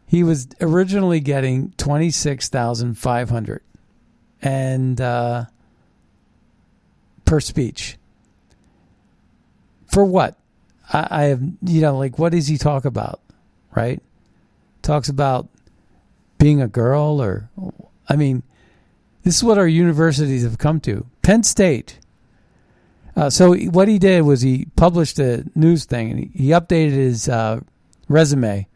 [0.08, 3.62] he was originally getting twenty six thousand five hundred,
[4.42, 5.46] and uh,
[7.26, 7.98] per speech.
[9.88, 10.38] For what?
[10.92, 13.22] I, I have you know like what does he talk about?
[13.76, 14.02] Right?
[14.82, 15.50] Talks about
[16.38, 17.50] being a girl or
[18.10, 18.44] I mean,
[19.24, 21.06] this is what our universities have come to.
[21.22, 22.00] Penn State.
[23.18, 27.28] Uh, so what he did was he published a news thing and he, updated his
[27.28, 27.60] uh,
[28.08, 28.68] resume,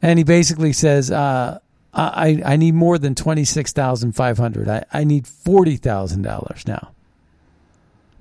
[0.00, 1.58] and he basically says, uh,
[1.92, 4.70] "I I need more than twenty six thousand five hundred.
[4.70, 6.92] I I need forty thousand dollars now."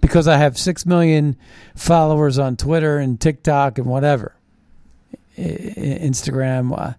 [0.01, 1.37] Because I have six million
[1.75, 4.35] followers on Twitter and TikTok and whatever,
[5.37, 6.77] Instagram.
[6.77, 6.93] Uh,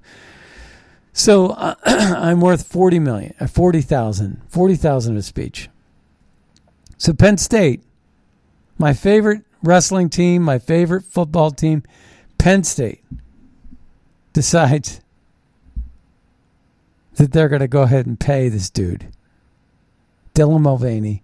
[1.12, 5.68] so uh, I'm worth 40 million, uh, 40,000, 40,000 a speech.
[6.98, 7.82] So Penn State,
[8.78, 11.82] my favorite wrestling team, my favorite football team,
[12.38, 13.02] Penn State
[14.32, 15.00] decides
[17.14, 19.08] that they're going to go ahead and pay this dude,
[20.34, 21.22] Dylan Mulvaney.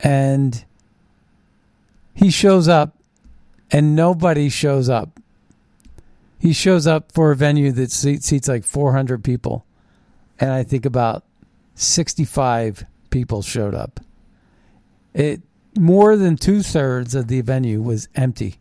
[0.00, 0.64] And
[2.14, 2.96] he shows up
[3.70, 5.20] and nobody shows up.
[6.38, 9.64] He shows up for a venue that seats, like 400 people.
[10.38, 11.24] And I think about
[11.74, 14.00] 65 people showed up.
[15.14, 15.42] It
[15.78, 18.56] more than two thirds of the venue was empty.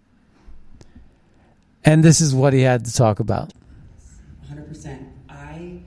[1.83, 3.53] And this is what he had to talk about.
[4.51, 5.07] 100%.
[5.29, 5.79] I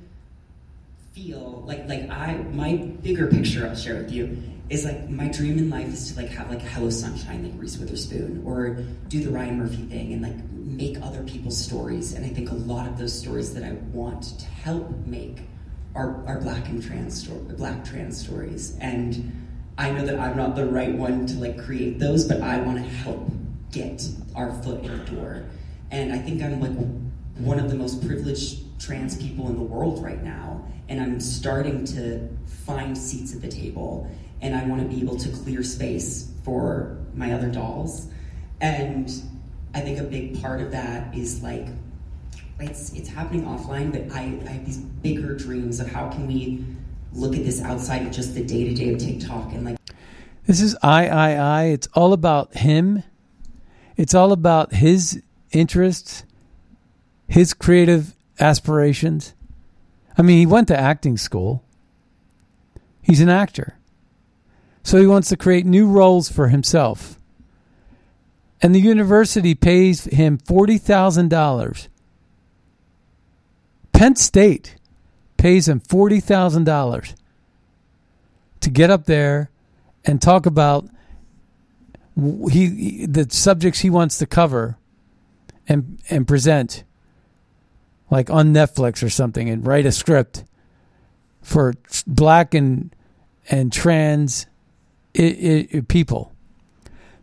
[1.13, 5.59] feel like like I my bigger picture I'll share with you is like my dream
[5.59, 9.31] in life is to like have like Hello Sunshine like Reese Witherspoon or do the
[9.31, 12.99] Ryan Murphy thing and like make other people's stories and I think a lot of
[12.99, 15.43] those stories that I want to help make
[15.95, 19.42] are, are black and trans black trans stories and
[19.79, 22.79] I know that I'm not the right one to like create those but I want
[22.79, 23.31] to help
[23.71, 25.45] get our foot in the door.
[25.91, 26.77] And I think I'm like
[27.37, 31.85] one of the most privileged trans people in the world right now and I'm starting
[31.87, 34.11] to find seats at the table
[34.41, 38.09] and I want to be able to clear space for my other dolls.
[38.61, 39.11] And
[39.75, 41.69] I think a big part of that is like
[42.61, 46.65] it's it's happening offline but I, I have these bigger dreams of how can we
[47.15, 49.79] look at this outside of just the day-to-day of TikTok and like
[50.47, 51.65] This is I, I, I.
[51.65, 53.03] It's all about him.
[53.97, 56.25] It's all about his interests,
[57.29, 59.35] his creative aspirations.
[60.17, 61.65] I mean, he went to acting school.
[63.03, 63.79] He's an actor.
[64.83, 67.19] So he wants to create new roles for himself.
[68.61, 71.89] And the university pays him $40,000.
[73.93, 74.77] Penn State
[75.43, 77.15] pays him $40,000
[78.61, 79.51] to get up there
[80.05, 80.89] and talk about
[82.17, 84.77] w- he the subjects he wants to cover
[85.67, 86.85] and and present
[88.09, 90.45] like on Netflix or something, and write a script
[91.41, 91.75] for
[92.07, 92.95] black and
[93.51, 94.47] and trans
[95.19, 96.33] I- I- people.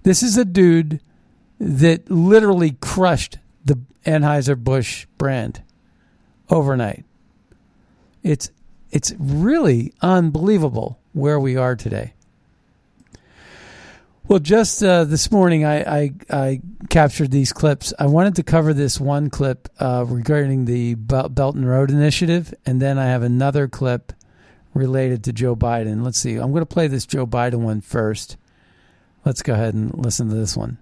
[0.04, 1.00] This is a dude
[1.58, 5.62] that literally crushed the Anheuser-Busch brand
[6.50, 7.06] overnight.
[8.24, 8.52] It's
[8.92, 12.14] it's really unbelievable where we are today.
[14.28, 17.94] Well, just uh, this morning, I, I, I captured these clips.
[17.98, 22.80] I wanted to cover this one clip uh, regarding the Belt and Road Initiative, and
[22.80, 24.14] then I have another clip
[24.76, 26.04] related to Joe Biden.
[26.04, 26.36] Let's see.
[26.36, 28.38] I'm going to play this Joe Biden one first.
[29.26, 30.78] Let's go ahead and listen to this one.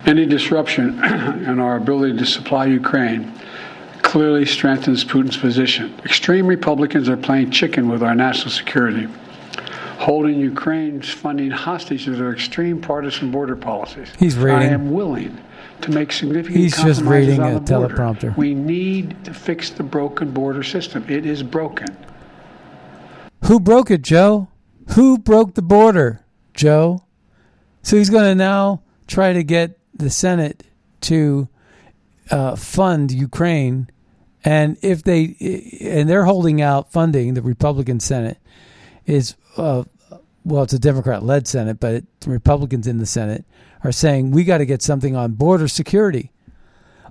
[0.00, 3.32] Any disruption in our ability to supply Ukraine
[4.06, 5.92] clearly strengthens Putin's position.
[6.04, 9.08] Extreme Republicans are playing chicken with our national security,
[9.98, 14.08] holding Ukraine's funding hostage to their extreme partisan border policies.
[14.16, 14.60] He's reading.
[14.60, 15.36] I am willing
[15.82, 18.36] to make significant He's just reading a teleprompter.
[18.36, 21.04] We need to fix the broken border system.
[21.08, 21.88] It is broken.
[23.46, 24.48] Who broke it, Joe?
[24.90, 27.02] Who broke the border, Joe?
[27.82, 30.62] So he's going to now try to get the Senate
[31.02, 31.48] to
[32.30, 33.90] uh, fund Ukraine,
[34.46, 35.36] and if they
[35.80, 38.38] and they're holding out funding, the Republican Senate
[39.04, 39.82] is uh,
[40.44, 43.44] well, it's a Democrat-led Senate, but Republicans in the Senate
[43.82, 46.30] are saying we got to get something on border security.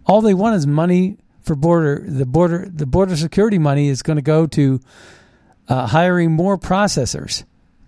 [0.05, 2.05] All they want is money for border.
[2.07, 4.79] The border the border security money is going to go to
[5.67, 7.43] uh, hiring more processors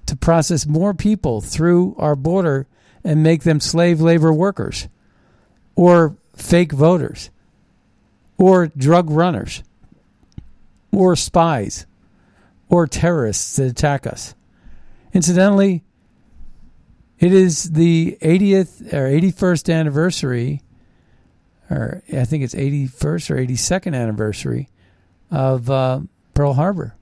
[0.08, 2.68] to process more people through our border
[3.02, 4.90] and make them slave labor workers
[5.78, 7.30] or fake voters
[8.38, 9.64] or drug runners
[10.92, 11.86] or spies
[12.70, 14.36] or terrorists that attack us.
[15.14, 15.84] Incidentally,
[17.20, 20.62] it is the 80th or 81st anniversary,
[21.70, 24.70] or I think it's 81st or 82nd anniversary
[25.32, 26.02] of uh,
[26.34, 26.96] Pearl Harbor.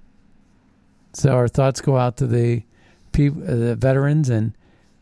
[1.13, 2.63] So our thoughts go out to the
[3.13, 4.53] the veterans, and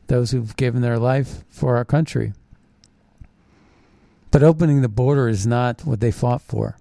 [0.06, 2.34] those who've given their life for our country.
[4.34, 6.76] But opening the border is not what they fought for.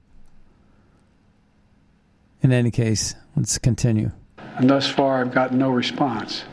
[2.40, 4.10] In any case, let's continue.
[4.56, 6.44] And thus far, I've gotten no response.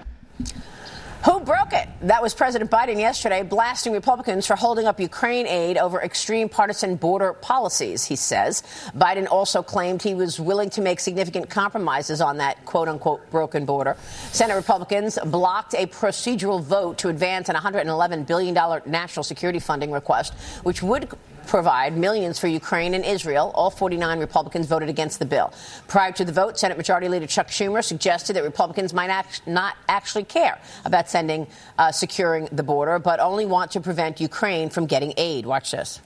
[1.25, 1.89] Who broke it?
[2.03, 6.95] That was President Biden yesterday blasting Republicans for holding up Ukraine aid over extreme partisan
[6.95, 8.63] border policies, he says.
[8.95, 13.65] Biden also claimed he was willing to make significant compromises on that quote unquote broken
[13.65, 13.97] border.
[14.31, 18.53] Senate Republicans blocked a procedural vote to advance an $111 billion
[18.85, 21.09] national security funding request, which would
[21.47, 23.51] provide millions for Ukraine and Israel.
[23.55, 25.53] All 49 Republicans voted against the bill.
[25.87, 29.75] Prior to the vote, Senate Majority Leader Chuck Schumer suggested that Republicans might act, not
[29.87, 34.85] actually care about sending, uh, securing the border, but only want to prevent Ukraine from
[34.85, 35.45] getting aid.
[35.45, 36.01] Watch this.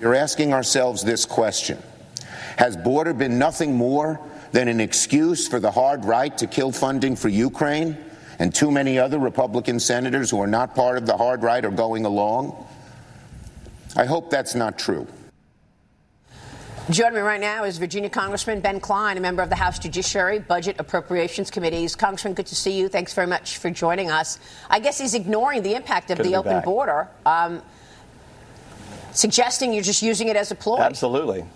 [0.00, 1.78] You're asking ourselves this question
[2.58, 4.20] Has border been nothing more
[4.52, 7.96] than an excuse for the hard right to kill funding for Ukraine?
[8.38, 11.70] And too many other Republican senators who are not part of the hard right are
[11.70, 12.66] going along?
[13.96, 15.06] I hope that's not true.
[16.90, 20.38] Joining me right now is Virginia Congressman Ben Cline, a member of the House Judiciary
[20.38, 21.96] Budget Appropriations Committees.
[21.96, 22.88] Congressman, good to see you.
[22.88, 24.38] Thanks very much for joining us.
[24.68, 26.64] I guess he's ignoring the impact of Good the open back.
[26.64, 27.62] border, um,
[29.12, 30.78] suggesting you're just using it as a ploy.
[30.78, 31.46] Absolutely.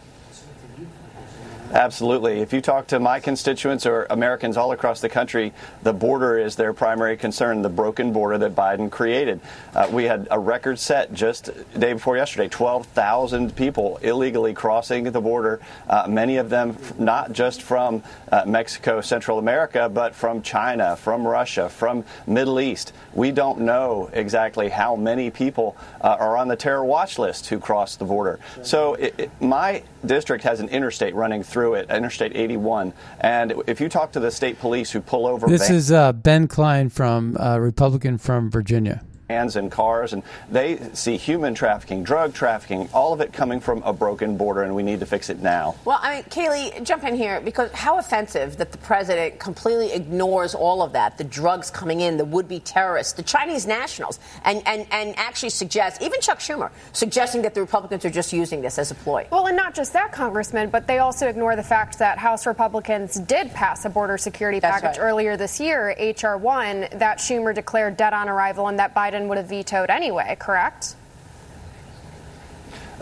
[1.72, 2.40] Absolutely.
[2.40, 5.52] If you talk to my constituents or Americans all across the country,
[5.82, 9.40] the border is their primary concern, the broken border that Biden created.
[9.74, 15.20] Uh, we had a record set just day before yesterday 12,000 people illegally crossing the
[15.20, 18.02] border, uh, many of them not just from
[18.32, 22.94] uh, Mexico, Central America, but from China, from Russia, from Middle East.
[23.12, 27.58] We don't know exactly how many people uh, are on the terror watch list who
[27.58, 28.40] crossed the border.
[28.62, 32.92] So it, it, my district has an interstate running through it, Interstate 81.
[33.20, 36.12] And if you talk to the state police who pull over This vans- is uh,
[36.12, 39.02] Ben Cline from uh, Republican from Virginia.
[39.28, 43.82] Vans and cars, and they see human trafficking, drug trafficking, all of it coming from
[43.82, 45.74] a broken border, and we need to fix it now.
[45.84, 50.54] Well, I mean, Kaylee, jump in here because how offensive that the president completely ignores
[50.54, 54.62] all of that the drugs coming in, the would be terrorists, the Chinese nationals, and,
[54.66, 58.78] and, and actually suggests, even Chuck Schumer, suggesting that the Republicans are just using this
[58.78, 59.26] as a ploy.
[59.30, 63.14] Well, and not just that, Congressman, but they also ignore the fact that House Republicans
[63.20, 65.04] did pass a border security That's package right.
[65.04, 66.38] earlier this year, H.R.
[66.38, 70.94] 1, that Schumer declared dead on arrival and that Biden would have vetoed anyway, correct?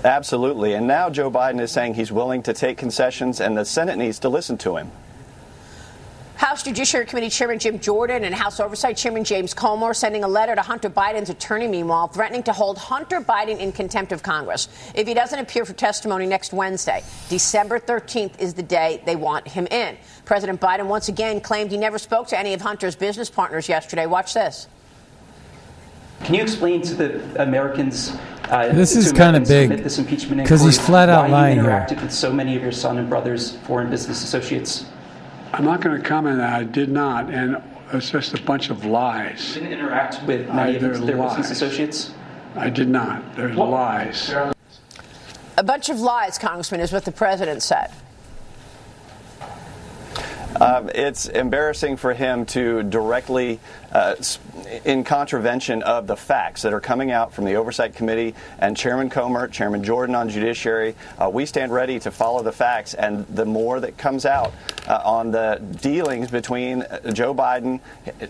[0.04, 0.74] Absolutely.
[0.74, 4.18] And now Joe Biden is saying he's willing to take concessions, and the Senate needs
[4.20, 4.90] to listen to him.
[6.36, 10.54] House Judiciary Committee Chairman Jim Jordan and House Oversight Chairman James Comer sending a letter
[10.54, 15.06] to Hunter Biden's attorney, meanwhile, threatening to hold Hunter Biden in contempt of Congress if
[15.06, 17.02] he doesn't appear for testimony next Wednesday.
[17.30, 19.96] December 13th is the day they want him in.
[20.26, 24.04] President Biden once again claimed he never spoke to any of Hunter's business partners yesterday.
[24.04, 24.68] Watch this.
[26.26, 28.12] Can you explain to the Americans?
[28.50, 31.62] Uh, This is kinda big, admit this impeachment 'cause he's flat out why lying you
[31.62, 31.70] here.
[31.70, 34.86] interacted with so many of your son and brother's foreign business associates.
[35.54, 37.56] I'm not going to comment that I did not, and
[37.92, 39.54] it's just a bunch of lies.
[39.54, 42.10] Didn't interact with I- many of they're their business associates.
[42.56, 43.36] I did not.
[43.36, 44.34] There's lies.
[45.56, 47.90] A bunch of lies, Congressman, is what the president said.
[50.60, 53.60] Um, it's embarrassing for him to directly,
[53.92, 54.14] uh,
[54.84, 59.10] in contravention of the facts that are coming out from the Oversight Committee and Chairman
[59.10, 60.94] Comer, Chairman Jordan on Judiciary.
[61.18, 64.52] Uh, we stand ready to follow the facts, and the more that comes out
[64.88, 67.80] uh, on the dealings between uh, Joe Biden,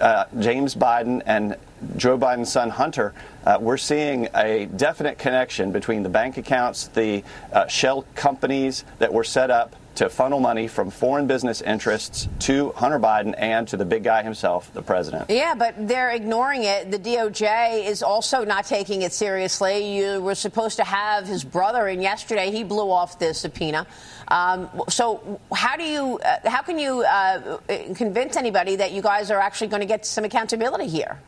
[0.01, 1.57] uh, James Biden, and
[1.97, 3.14] Joe Biden's son Hunter,
[3.45, 7.22] uh, we're seeing a definite connection between the bank accounts, the
[7.53, 12.71] uh, shell companies that were set up to funnel money from foreign business interests to
[12.73, 15.31] Hunter Biden and to the big guy himself, the president.
[15.31, 16.91] Yeah, but they're ignoring it.
[16.91, 19.97] The DOJ is also not taking it seriously.
[19.97, 22.51] You were supposed to have his brother in yesterday.
[22.51, 23.87] He blew off the subpoena.
[24.29, 27.59] Um, so how do you, uh, how can you uh,
[27.95, 31.19] convince anybody that you guys are actually going to get some accountability here?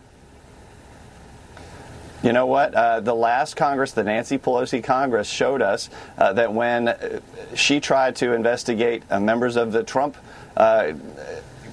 [2.23, 2.75] You know what?
[2.75, 7.21] Uh, the last Congress, the Nancy Pelosi Congress, showed us uh, that when uh,
[7.55, 10.17] she tried to investigate uh, members of the Trump
[10.57, 10.95] uh,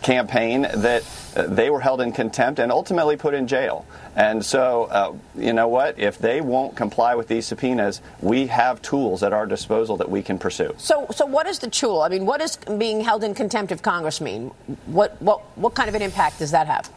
[0.04, 1.04] campaign, that
[1.36, 3.88] uh, they were held in contempt and ultimately put in jail.
[4.16, 6.00] And so, you know what?
[6.00, 10.22] If they won't comply with these subpoenas, we have tools at our disposal that we
[10.22, 10.74] can pursue.
[10.78, 12.02] So, so what is the tool?
[12.02, 14.52] I mean, what does being held in contempt of Congress mean?
[14.86, 16.90] What, what, what kind of an impact does that have?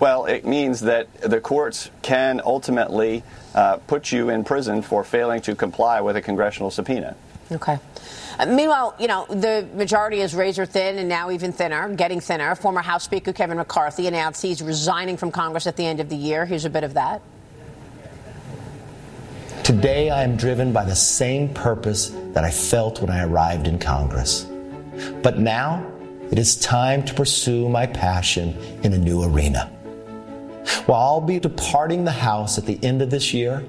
[0.00, 3.22] Well, it means that the courts can ultimately
[3.54, 7.14] uh, put you in prison for failing to comply with a congressional subpoena.
[7.52, 7.78] Okay.
[8.38, 12.54] Uh, meanwhile, you know, the majority is razor thin and now even thinner, getting thinner.
[12.54, 16.16] Former House Speaker Kevin McCarthy announced he's resigning from Congress at the end of the
[16.16, 16.46] year.
[16.46, 17.20] Here's a bit of that.
[19.64, 23.78] Today, I am driven by the same purpose that I felt when I arrived in
[23.78, 24.46] Congress.
[25.22, 25.86] But now,
[26.30, 29.70] it is time to pursue my passion in a new arena.
[30.86, 33.64] While I'll be departing the House at the end of this year,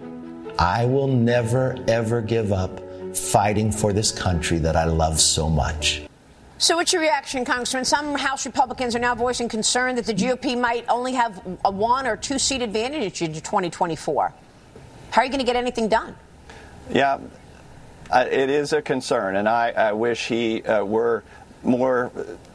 [0.60, 2.82] I will never, ever give up
[3.16, 6.04] fighting for this country that I love so much.
[6.58, 7.86] So, what's your reaction, Congressman?
[7.86, 12.06] Some House Republicans are now voicing concern that the GOP might only have a one
[12.06, 14.34] or two seat advantage into 2024.
[15.10, 16.16] How are you going to get anything done?
[16.92, 17.20] Yeah,
[18.12, 21.24] uh, it is a concern, and I, I wish he uh, were
[21.64, 22.12] more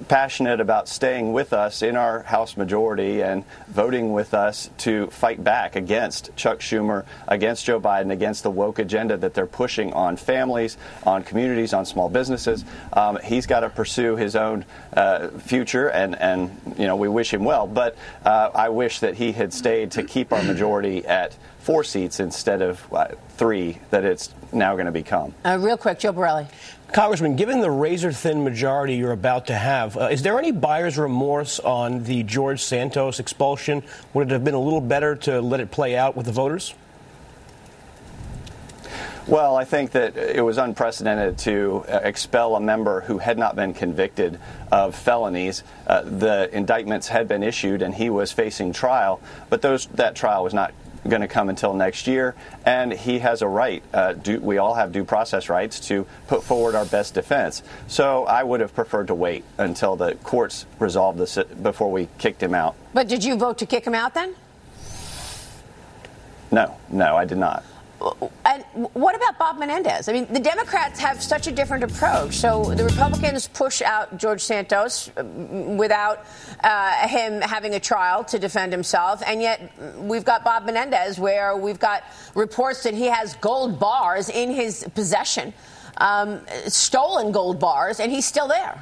[0.09, 5.42] passionate about staying with us in our House majority and voting with us to fight
[5.42, 10.16] back against Chuck Schumer, against Joe Biden, against the woke agenda that they're pushing on
[10.16, 12.64] families, on communities, on small businesses.
[12.92, 17.32] Um, he's got to pursue his own uh, future, and, and you know we wish
[17.32, 17.66] him well.
[17.66, 21.36] But uh, I wish that he had stayed to keep our majority at
[21.66, 25.34] four seats instead of uh, three that it's now going to become.
[25.44, 26.46] Uh, real quick, Joe Borelli.
[26.93, 30.97] Congressman, given the razor thin majority you're about to have, uh, is there any buyer's
[30.97, 33.82] remorse on the George Santos expulsion?
[34.14, 36.74] Would it have been a little better to let it play out with the voters?
[39.26, 43.57] Well, I think that it was unprecedented to uh, expel a member who had not
[43.57, 44.39] been convicted
[44.70, 45.64] of felonies.
[45.89, 49.20] Uh, the indictments had been issued and he was facing trial,
[49.51, 50.72] but those, that trial was not
[51.07, 52.34] going to come until next year,
[52.64, 53.82] and he has a right.
[53.92, 57.62] Uh, we all have due process rights to put forward our best defense.
[57.88, 62.42] So I would have preferred to wait until the courts resolved this before we kicked
[62.42, 62.74] him out.
[62.94, 64.34] But did you vote to kick him out then?
[66.50, 67.64] No, no, I did not.
[68.44, 70.09] And what about Bob Menendez?
[70.09, 72.34] I mean, the Democrats have such a different approach.
[72.34, 76.26] So the Republicans push out George Santos without
[76.62, 79.22] uh, him having a trial to defend himself.
[79.26, 84.28] And yet we've got Bob Menendez, where we've got reports that he has gold bars
[84.28, 85.53] in his possession,
[85.97, 88.78] um, stolen gold bars, and he's still there.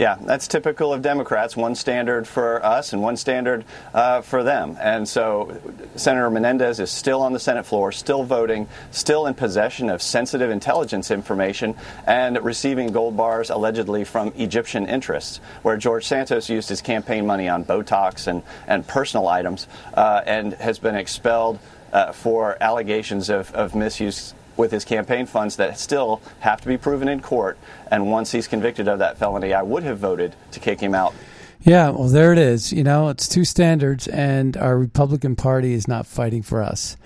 [0.00, 1.58] Yeah, that's typical of Democrats.
[1.58, 4.78] One standard for us and one standard uh, for them.
[4.80, 5.60] And so
[5.94, 10.48] Senator Menendez is still on the Senate floor, still voting, still in possession of sensitive
[10.48, 11.74] intelligence information,
[12.06, 17.50] and receiving gold bars allegedly from Egyptian interests, where George Santos used his campaign money
[17.50, 21.58] on Botox and, and personal items uh, and has been expelled
[21.92, 26.76] uh, for allegations of, of misuse with his campaign funds that still have to be
[26.76, 27.58] proven in court.
[27.90, 31.14] And once he's convicted of that felony, I would have voted to kick him out.
[31.62, 32.72] Yeah, well, there it is.
[32.72, 36.96] You know, it's two standards, and our Republican Party is not fighting for us.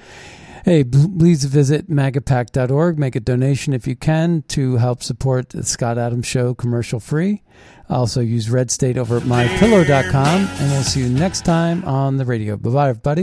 [0.64, 2.98] Hey, please visit magapack.org.
[2.98, 7.42] Make a donation if you can to help support the Scott Adams Show commercial free.
[7.90, 12.24] Also, use Red State over at mypillow.com, and we'll see you next time on the
[12.24, 12.57] radio.
[12.57, 13.22] Bye bye, everybody.